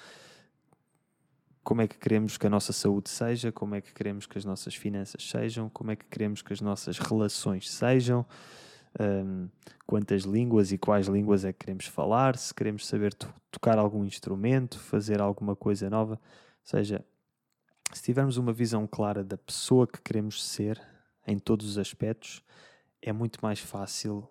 [1.63, 4.45] como é que queremos que a nossa saúde seja, como é que queremos que as
[4.45, 8.25] nossas finanças sejam, como é que queremos que as nossas relações sejam,
[8.99, 9.47] um,
[9.85, 14.03] quantas línguas e quais línguas é que queremos falar, se queremos saber to tocar algum
[14.05, 16.13] instrumento, fazer alguma coisa nova.
[16.13, 16.19] Ou
[16.63, 17.05] seja,
[17.93, 20.81] se tivermos uma visão clara da pessoa que queremos ser
[21.27, 22.41] em todos os aspectos,
[23.01, 24.27] é muito mais fácil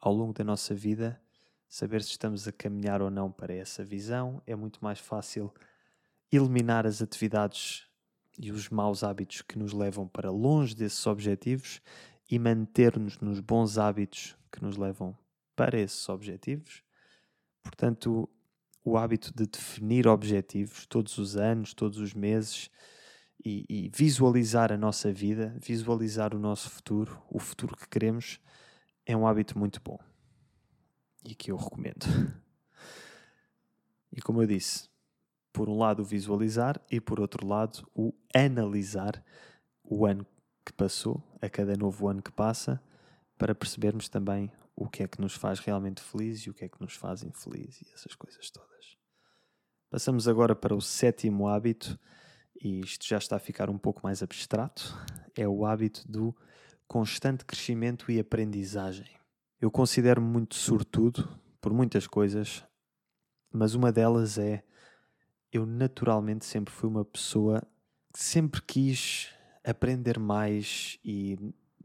[0.00, 1.20] ao longo da nossa vida
[1.68, 4.40] saber se estamos a caminhar ou não para essa visão.
[4.46, 5.52] É muito mais fácil
[6.36, 7.86] eliminar as atividades
[8.38, 11.80] e os maus hábitos que nos levam para longe desses objetivos
[12.30, 15.16] e manter-nos nos bons hábitos que nos levam
[15.54, 16.82] para esses objetivos.
[17.62, 18.28] Portanto,
[18.84, 22.70] o hábito de definir objetivos todos os anos, todos os meses
[23.42, 28.40] e, e, visualizar a nossa vida, visualizar o nosso futuro, o futuro que queremos,
[29.06, 29.98] é um hábito muito bom
[31.24, 32.04] e que eu recomendo.
[34.16, 34.88] E como eu disse,
[35.54, 39.24] por um lado o visualizar e por outro lado o analisar
[39.84, 40.26] o ano
[40.66, 42.82] que passou, a cada novo ano que passa,
[43.38, 46.68] para percebermos também o que é que nos faz realmente feliz e o que é
[46.68, 48.96] que nos faz infeliz e essas coisas todas.
[49.88, 51.96] Passamos agora para o sétimo hábito,
[52.60, 54.92] e isto já está a ficar um pouco mais abstrato,
[55.36, 56.34] é o hábito do
[56.88, 59.08] constante crescimento e aprendizagem.
[59.60, 61.28] Eu considero-me muito sortudo
[61.60, 62.64] por muitas coisas,
[63.52, 64.64] mas uma delas é
[65.54, 67.62] eu naturalmente sempre fui uma pessoa
[68.12, 69.30] que sempre quis
[69.64, 71.38] aprender mais e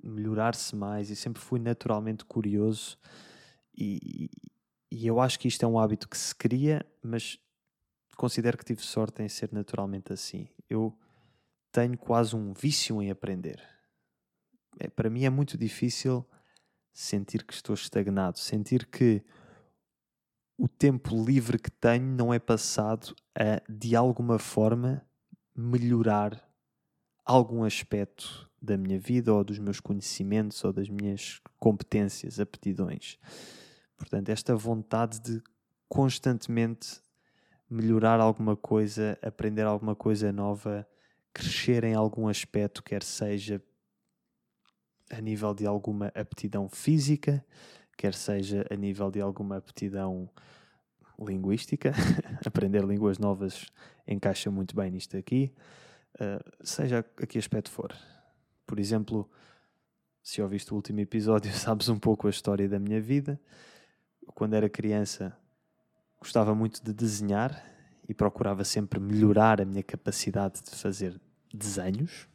[0.04, 2.98] melhorar-se mais e sempre fui naturalmente curioso
[3.78, 4.30] e,
[4.92, 7.40] e eu acho que isto é um hábito que se cria, mas
[8.18, 10.50] considero que tive sorte em ser naturalmente assim.
[10.68, 10.98] Eu
[11.72, 13.62] tenho quase um vício em aprender.
[14.80, 16.26] É, para mim é muito difícil
[16.92, 19.24] sentir que estou estagnado, sentir que
[20.60, 25.02] o tempo livre que tenho não é passado a, de alguma forma,
[25.56, 26.46] melhorar
[27.24, 33.18] algum aspecto da minha vida ou dos meus conhecimentos ou das minhas competências, aptidões.
[33.96, 35.42] Portanto, esta vontade de
[35.88, 37.02] constantemente
[37.70, 40.86] melhorar alguma coisa, aprender alguma coisa nova,
[41.34, 43.64] crescer em algum aspecto, quer seja
[45.10, 47.46] a nível de alguma aptidão física,
[48.00, 50.30] quer seja a nível de alguma aptidão
[51.20, 51.92] linguística,
[52.48, 53.66] aprender línguas novas
[54.08, 55.52] encaixa muito bem nisto aqui,
[56.16, 57.94] uh, seja a que aspecto for.
[58.66, 59.30] Por exemplo,
[60.24, 63.38] se ouviste o último episódio, sabes um pouco a história da minha vida.
[64.34, 65.38] Quando era criança,
[66.22, 67.62] gostava muito de desenhar
[68.08, 71.20] e procurava sempre melhorar a minha capacidade de fazer
[71.54, 72.29] desenhos.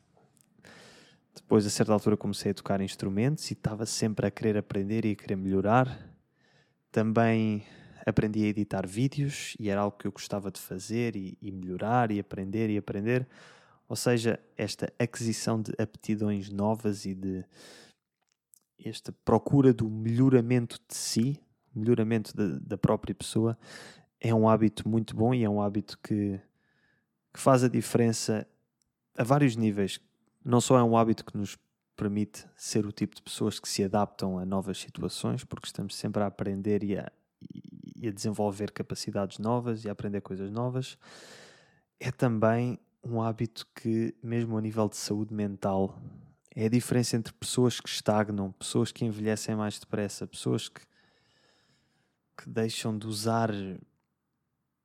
[1.35, 5.12] Depois, a certa altura, comecei a tocar instrumentos e estava sempre a querer aprender e
[5.12, 6.09] a querer melhorar.
[6.93, 7.66] Também
[8.07, 12.11] aprendi a editar vídeos e era algo que eu gostava de fazer e, e melhorar
[12.11, 13.26] e aprender e aprender.
[13.89, 17.45] Ou seja, esta aquisição de aptidões novas e de
[18.85, 21.41] esta procura do melhoramento de si,
[21.74, 23.59] melhoramento de, da própria pessoa,
[24.20, 26.41] é um hábito muito bom e é um hábito que,
[27.32, 28.47] que faz a diferença
[29.16, 30.01] a vários níveis.
[30.45, 31.57] Não só é um hábito que nos
[31.97, 36.22] permite ser o tipo de pessoas que se adaptam a novas situações, porque estamos sempre
[36.22, 37.11] a aprender e a,
[37.97, 40.99] e a desenvolver capacidades novas e a aprender coisas novas,
[41.99, 45.99] é também um hábito que, mesmo a nível de saúde mental,
[46.55, 50.80] é a diferença entre pessoas que estagnam, pessoas que envelhecem mais depressa, pessoas que,
[52.36, 53.51] que deixam de usar,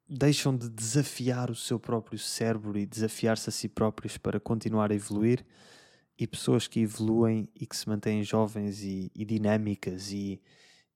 [0.09, 4.95] deixam de desafiar o seu próprio cérebro e desafiar-se a si próprios para continuar a
[4.95, 5.45] evoluir,
[6.17, 10.41] e pessoas que evoluem e que se mantêm jovens e, e dinâmicas e,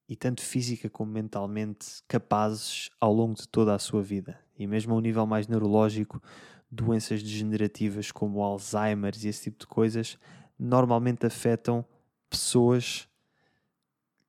[0.10, 4.38] e tanto física como mentalmente capazes ao longo de toda a sua vida.
[4.60, 6.22] E mesmo a um nível mais neurológico,
[6.70, 10.18] doenças degenerativas como Alzheimer e esse tipo de coisas
[10.60, 11.86] normalmente afetam
[12.30, 13.08] pessoas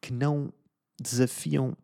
[0.00, 0.52] que não
[1.00, 1.76] desafiam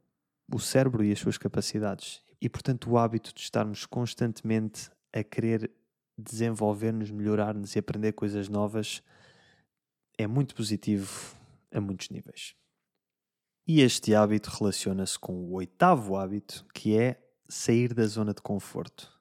[0.52, 2.22] o cérebro e as suas capacidades.
[2.40, 5.70] E portanto, o hábito de estarmos constantemente a querer
[6.16, 9.02] desenvolver-nos, melhorar-nos e aprender coisas novas
[10.16, 11.36] é muito positivo
[11.72, 12.54] a muitos níveis.
[13.66, 19.20] E este hábito relaciona-se com o oitavo hábito, que é sair da zona de conforto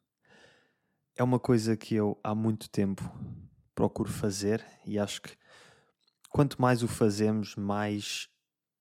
[1.20, 3.04] é uma coisa que eu há muito tempo
[3.76, 5.36] procuro fazer e acho que
[6.30, 8.30] quanto mais o fazemos, mais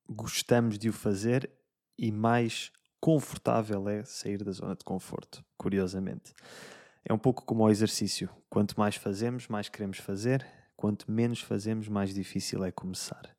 [0.08, 1.50] gostamos de o fazer
[1.98, 2.70] e mais
[3.00, 6.32] confortável é sair da zona de conforto, curiosamente.
[7.04, 8.28] É um pouco como o exercício.
[8.50, 10.46] Quanto mais fazemos, mais queremos fazer.
[10.76, 13.34] Quanto menos fazemos, mais difícil é começar.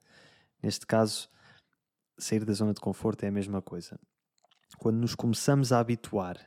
[0.61, 1.29] Neste caso,
[2.17, 3.99] sair da zona de conforto é a mesma coisa.
[4.77, 6.37] Quando nos começamos a habituar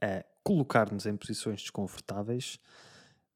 [0.00, 2.58] a colocar-nos em posições desconfortáveis,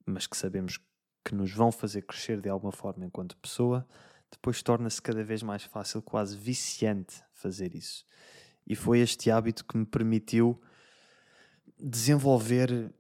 [0.05, 0.81] mas que sabemos
[1.25, 3.87] que nos vão fazer crescer de alguma forma enquanto pessoa,
[4.31, 8.05] depois torna-se cada vez mais fácil, quase viciante, fazer isso.
[8.67, 10.61] E foi este hábito que me permitiu
[11.79, 12.91] desenvolver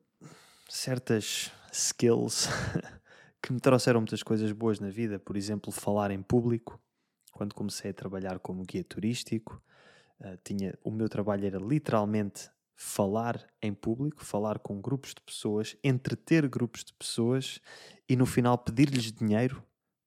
[0.68, 2.48] certas skills
[3.42, 5.18] que me trouxeram muitas coisas boas na vida.
[5.18, 6.80] Por exemplo, falar em público.
[7.32, 9.62] Quando comecei a trabalhar como guia turístico,
[10.20, 15.76] uh, tinha, o meu trabalho era literalmente falar em público, falar com grupos de pessoas,
[15.82, 17.60] entreter grupos de pessoas
[18.08, 19.62] e no final pedir-lhes dinheiro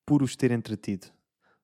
[0.06, 1.08] por os ter entretido.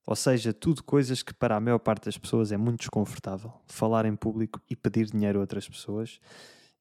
[0.06, 3.52] Ou seja, tudo coisas que para a maior parte das pessoas é muito desconfortável.
[3.68, 6.20] Falar em público e pedir dinheiro a outras pessoas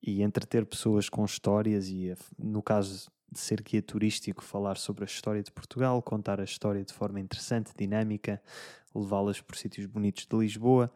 [0.03, 5.07] e entreter pessoas com histórias e, no caso de ser guia turístico, falar sobre a
[5.07, 8.43] história de Portugal, contar a história de forma interessante, dinâmica,
[8.95, 10.93] levá-las por sítios bonitos de Lisboa.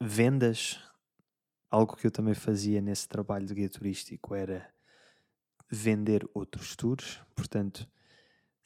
[0.00, 0.80] Vendas,
[1.70, 4.66] algo que eu também fazia nesse trabalho de guia turístico era
[5.70, 7.86] vender outros tours, portanto,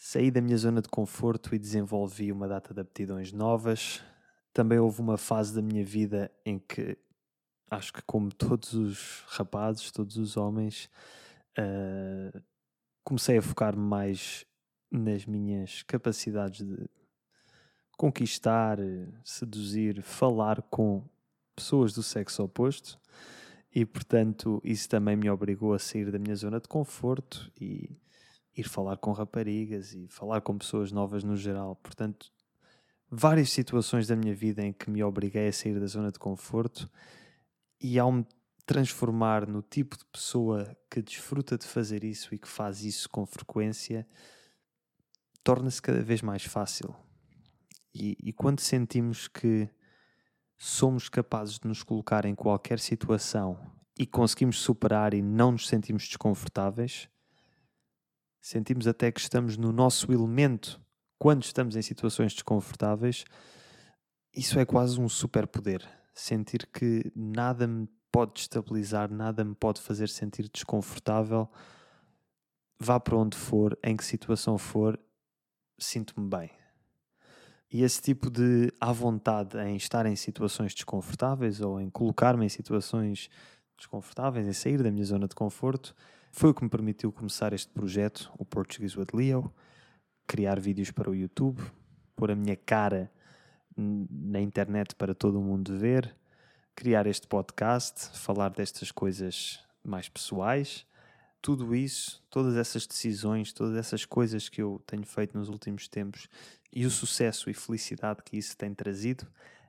[0.05, 4.03] saí da minha zona de conforto e desenvolvi uma data de aptidões novas.
[4.53, 6.99] Também houve uma fase da minha vida em que,
[7.71, 10.91] acho que como todos os rapazes, todos os homens,
[11.57, 12.43] uh,
[13.05, 14.45] comecei a focar-me mais
[14.91, 16.85] nas minhas capacidades de
[17.97, 18.79] conquistar,
[19.25, 21.05] seduzir, falar com
[21.55, 22.99] pessoas do sexo oposto
[23.73, 28.02] e, portanto, isso também me obrigou a sair da minha zona de conforto e
[28.57, 31.77] ir falar com raparigas e falar com pessoas novas no geral.
[31.77, 32.31] Portanto,
[33.11, 36.91] várias situações da minha vida em que me obriguei a sair da zona de conforto
[37.81, 38.27] e ao me
[38.65, 43.27] transformar no tipo de pessoa que desfruta de fazer isso e que faz isso com
[43.27, 44.07] frequência,
[45.43, 46.95] torna-se cada vez mais fácil.
[47.95, 49.69] E, e quando sentimos que
[50.57, 53.59] somos capazes de nos colocar em qualquer situação
[53.99, 57.09] e conseguimos superar e não nos sentimos desconfortáveis,
[58.43, 60.83] sentimos até que estamos no nosso elemento
[61.17, 63.25] quando estamos em situações desconfortáveis,
[64.35, 65.89] isso é quase um superpoder.
[66.13, 71.49] Sentir que nada me pode destabilizar, nada me pode fazer sentir desconfortável.
[72.79, 74.99] Vá para onde for, em que situação for,
[75.79, 76.51] sinto-me bem.
[77.71, 82.49] E esse tipo de à vontade em estar em situações desconfortáveis ou em colocar-me em
[82.49, 83.31] situações
[83.79, 85.95] desconfortáveis, em sair da minha zona de conforto,
[86.33, 89.55] foi o que me permitiu começar este projeto, o Portuguese with Leo,
[90.27, 91.63] criar vídeos para o YouTube,
[92.17, 93.09] pôr a minha cara
[93.77, 96.13] na internet para todo o mundo ver,
[96.75, 100.85] criar este podcast, falar destas coisas mais pessoais
[101.43, 106.29] tudo isso, todas essas decisões, todas essas coisas que eu tenho feito nos últimos tempos
[106.73, 109.27] e o sucesso e felicidade que isso tem trazido,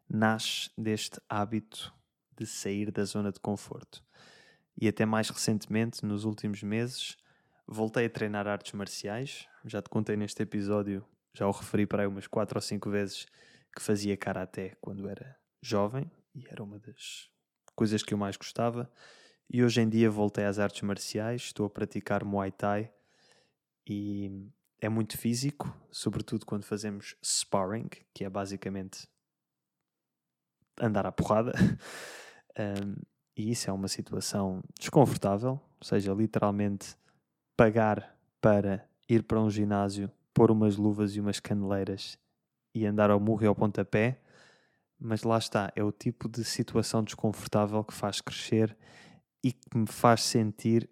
[0.08, 1.92] nasce deste hábito
[2.38, 4.04] de sair da zona de conforto.
[4.80, 7.18] E até mais recentemente, nos últimos meses,
[7.68, 9.48] voltei a treinar artes marciais.
[9.66, 13.26] Já te contei neste episódio, já o referi para aí umas 4 ou 5 vezes
[13.76, 17.30] que fazia karaté quando era jovem e era uma das
[17.76, 18.92] coisas que eu mais gostava.
[19.50, 22.92] E hoje em dia voltei às artes marciais, estou a praticar Muay Thai
[23.88, 24.50] e
[24.80, 29.08] é muito físico, sobretudo quando fazemos sparring, que é basicamente
[30.80, 31.54] andar à porrada.
[32.58, 32.96] um,
[33.36, 36.96] e isso é uma situação desconfortável, ou seja, literalmente
[37.58, 42.18] pagar para ir para um ginásio, pôr umas luvas e umas caneleiras
[42.74, 44.20] e andar ao murro e ao pontapé,
[45.00, 48.76] mas lá está, é o tipo de situação desconfortável que faz crescer
[49.44, 50.90] e que me faz sentir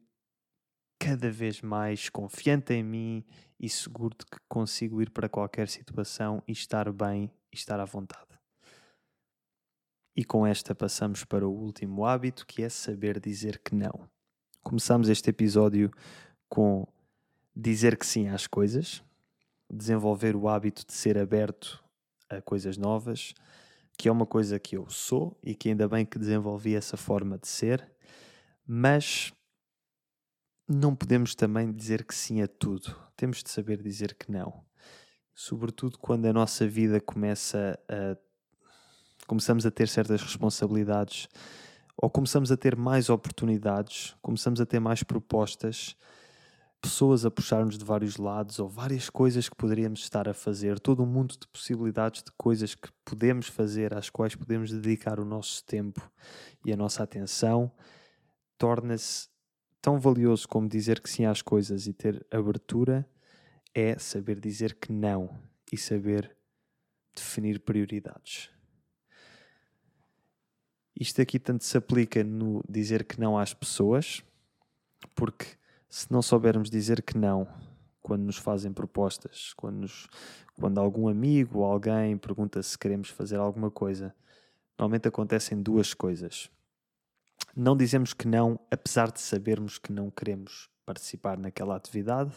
[0.99, 3.25] cada vez mais confiante em mim
[3.59, 7.85] e seguro de que consigo ir para qualquer situação e estar bem e estar à
[7.85, 8.30] vontade.
[10.15, 14.07] E com esta passamos para o último hábito, que é saber dizer que não.
[14.61, 15.91] Começamos este episódio
[16.49, 16.87] com
[17.55, 19.03] dizer que sim às coisas,
[19.69, 21.83] desenvolver o hábito de ser aberto
[22.29, 23.33] a coisas novas,
[23.97, 27.37] que é uma coisa que eu sou e que ainda bem que desenvolvi essa forma
[27.37, 27.91] de ser
[28.73, 29.33] mas
[30.65, 32.95] não podemos também dizer que sim a tudo.
[33.17, 34.63] Temos de saber dizer que não.
[35.33, 38.17] Sobretudo quando a nossa vida começa a.
[39.25, 41.27] começamos a ter certas responsabilidades
[41.97, 45.95] ou começamos a ter mais oportunidades, começamos a ter mais propostas,
[46.81, 51.03] pessoas a puxar-nos de vários lados ou várias coisas que poderíamos estar a fazer, todo
[51.03, 55.63] um mundo de possibilidades de coisas que podemos fazer, às quais podemos dedicar o nosso
[55.63, 56.11] tempo
[56.65, 57.71] e a nossa atenção
[58.57, 59.29] torna-se
[59.81, 63.07] tão valioso como dizer que sim às coisas e ter abertura
[63.73, 65.29] é saber dizer que não
[65.71, 66.35] e saber
[67.15, 68.49] definir prioridades.
[71.01, 74.23] Isto aqui tanto se aplica no dizer que não às pessoas,
[75.15, 75.45] porque
[75.89, 77.47] se não soubermos dizer que não
[78.01, 80.07] quando nos fazem propostas, quando, nos,
[80.59, 84.13] quando algum amigo ou alguém pergunta se queremos fazer alguma coisa,
[84.77, 86.49] normalmente acontecem duas coisas
[87.55, 92.31] não dizemos que não, apesar de sabermos que não queremos participar naquela atividade.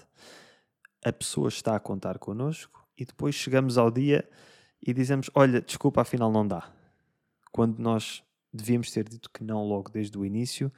[1.04, 4.28] A pessoa está a contar connosco e depois chegamos ao dia
[4.84, 6.70] e dizemos: Olha, desculpa, afinal não dá.
[7.52, 8.23] Quando nós
[8.54, 10.72] devíamos ter dito que não logo desde o início,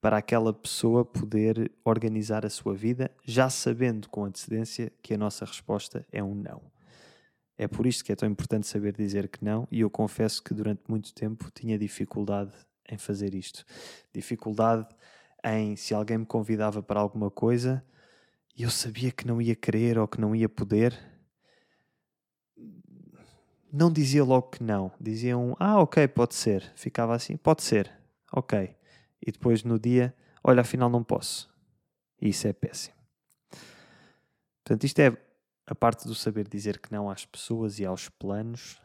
[0.00, 5.46] para aquela pessoa poder organizar a sua vida, já sabendo com antecedência que a nossa
[5.46, 6.60] resposta é um não.
[7.56, 10.52] É por isto que é tão importante saber dizer que não, e eu confesso que
[10.52, 12.52] durante muito tempo tinha dificuldade
[12.90, 13.64] em fazer isto.
[14.12, 14.86] Dificuldade
[15.42, 17.82] em se alguém me convidava para alguma coisa
[18.56, 20.98] e eu sabia que não ia querer ou que não ia poder,
[23.76, 24.92] não dizia logo que não.
[25.00, 26.72] Dizia um, ah, ok, pode ser.
[26.76, 27.90] Ficava assim, pode ser,
[28.32, 28.74] ok.
[29.20, 30.14] E depois no dia,
[30.44, 31.52] olha, afinal não posso.
[32.22, 32.94] E isso é péssimo.
[34.62, 35.16] Portanto, isto é
[35.66, 38.80] a parte do saber dizer que não às pessoas e aos planos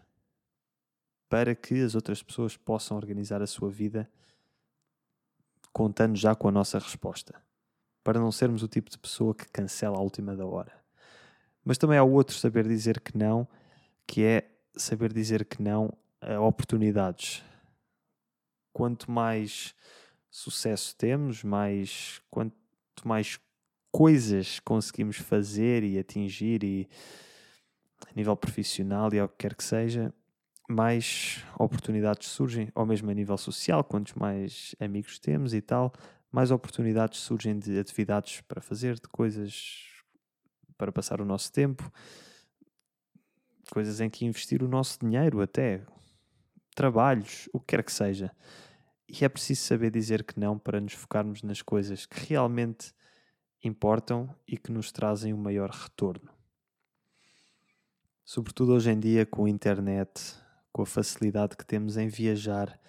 [1.30, 4.10] para que as outras pessoas possam organizar a sua vida
[5.72, 7.36] contando já com a nossa resposta.
[8.04, 10.74] Para não sermos o tipo de pessoa que cancela à última da hora.
[11.64, 13.48] Mas também há o outro saber dizer que não,
[14.08, 14.50] que é
[14.82, 17.44] saber dizer que não a oportunidades.
[18.74, 19.76] Quanto mais
[20.30, 22.56] sucesso temos, mais quanto
[23.04, 23.40] mais
[23.92, 26.88] coisas conseguimos fazer e atingir e
[28.08, 30.14] a nível profissional e ao que quer que seja,
[30.70, 35.92] mais oportunidades surgem, ou mesmo a nível social, quantos mais amigos temos e tal,
[36.32, 39.88] mais oportunidades surgem de atividades para fazer, de coisas
[40.78, 41.92] para passar o nosso tempo,
[43.70, 45.86] coisas em que investir o nosso dinheiro, até
[46.76, 48.32] trabalhos, o que quer que seja.
[49.08, 52.94] E é preciso saber dizer que não para nos focarmos nas coisas que realmente
[53.64, 56.30] importam e que nos trazem o um maior retorno.
[58.24, 60.22] Sobretudo hoje em dia com a internet,
[60.72, 62.80] com a facilidade que temos em viajar,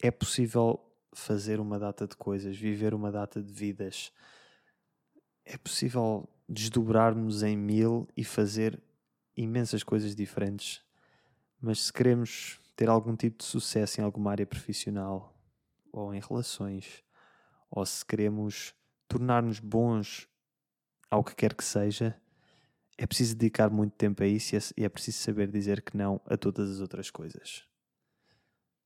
[0.00, 0.80] é possível
[1.14, 4.12] fazer uma data de coisas, viver uma data de vidas.
[5.44, 8.82] É possível desdobrarmos em mil e fazer
[9.36, 10.82] imensas coisas diferentes.
[11.60, 15.34] Mas se queremos ter algum tipo de sucesso em alguma área profissional
[15.92, 17.02] ou em relações,
[17.70, 18.74] ou se queremos
[19.06, 20.28] tornar-nos bons
[21.10, 22.16] ao que quer que seja,
[22.96, 26.36] é preciso dedicar muito tempo a isso e é preciso saber dizer que não a
[26.36, 27.64] todas as outras coisas.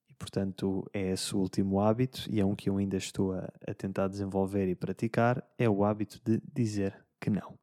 [0.08, 3.52] E portanto, é esse o último hábito e é um que eu ainda estou a,
[3.66, 7.58] a tentar desenvolver e praticar, é o hábito de dizer que não.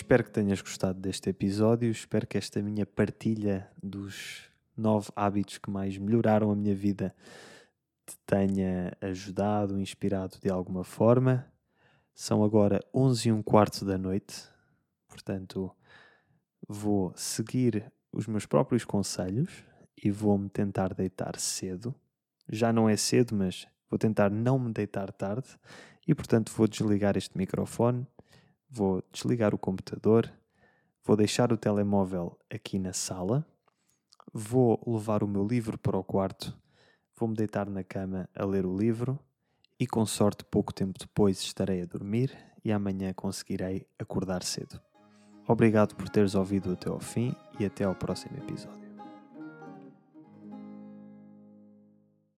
[0.00, 1.90] Espero que tenhas gostado deste episódio.
[1.90, 7.14] Espero que esta minha partilha dos nove hábitos que mais melhoraram a minha vida
[8.06, 11.46] te tenha ajudado, inspirado de alguma forma.
[12.14, 14.48] São agora 11 e um quarto da noite,
[15.06, 15.70] portanto,
[16.66, 19.52] vou seguir os meus próprios conselhos
[20.02, 21.94] e vou-me tentar deitar cedo.
[22.48, 25.48] Já não é cedo, mas vou tentar não me deitar tarde
[26.08, 28.06] e, portanto, vou desligar este microfone
[28.70, 30.32] vou desligar o computador,
[31.04, 33.44] vou deixar o telemóvel aqui na sala,
[34.32, 36.56] vou levar o meu livro para o quarto,
[37.18, 39.18] vou-me deitar na cama a ler o livro
[39.78, 44.80] e, com sorte, pouco tempo depois estarei a dormir e amanhã conseguirei acordar cedo.
[45.48, 48.79] Obrigado por teres ouvido até ao fim e até ao próximo episódio.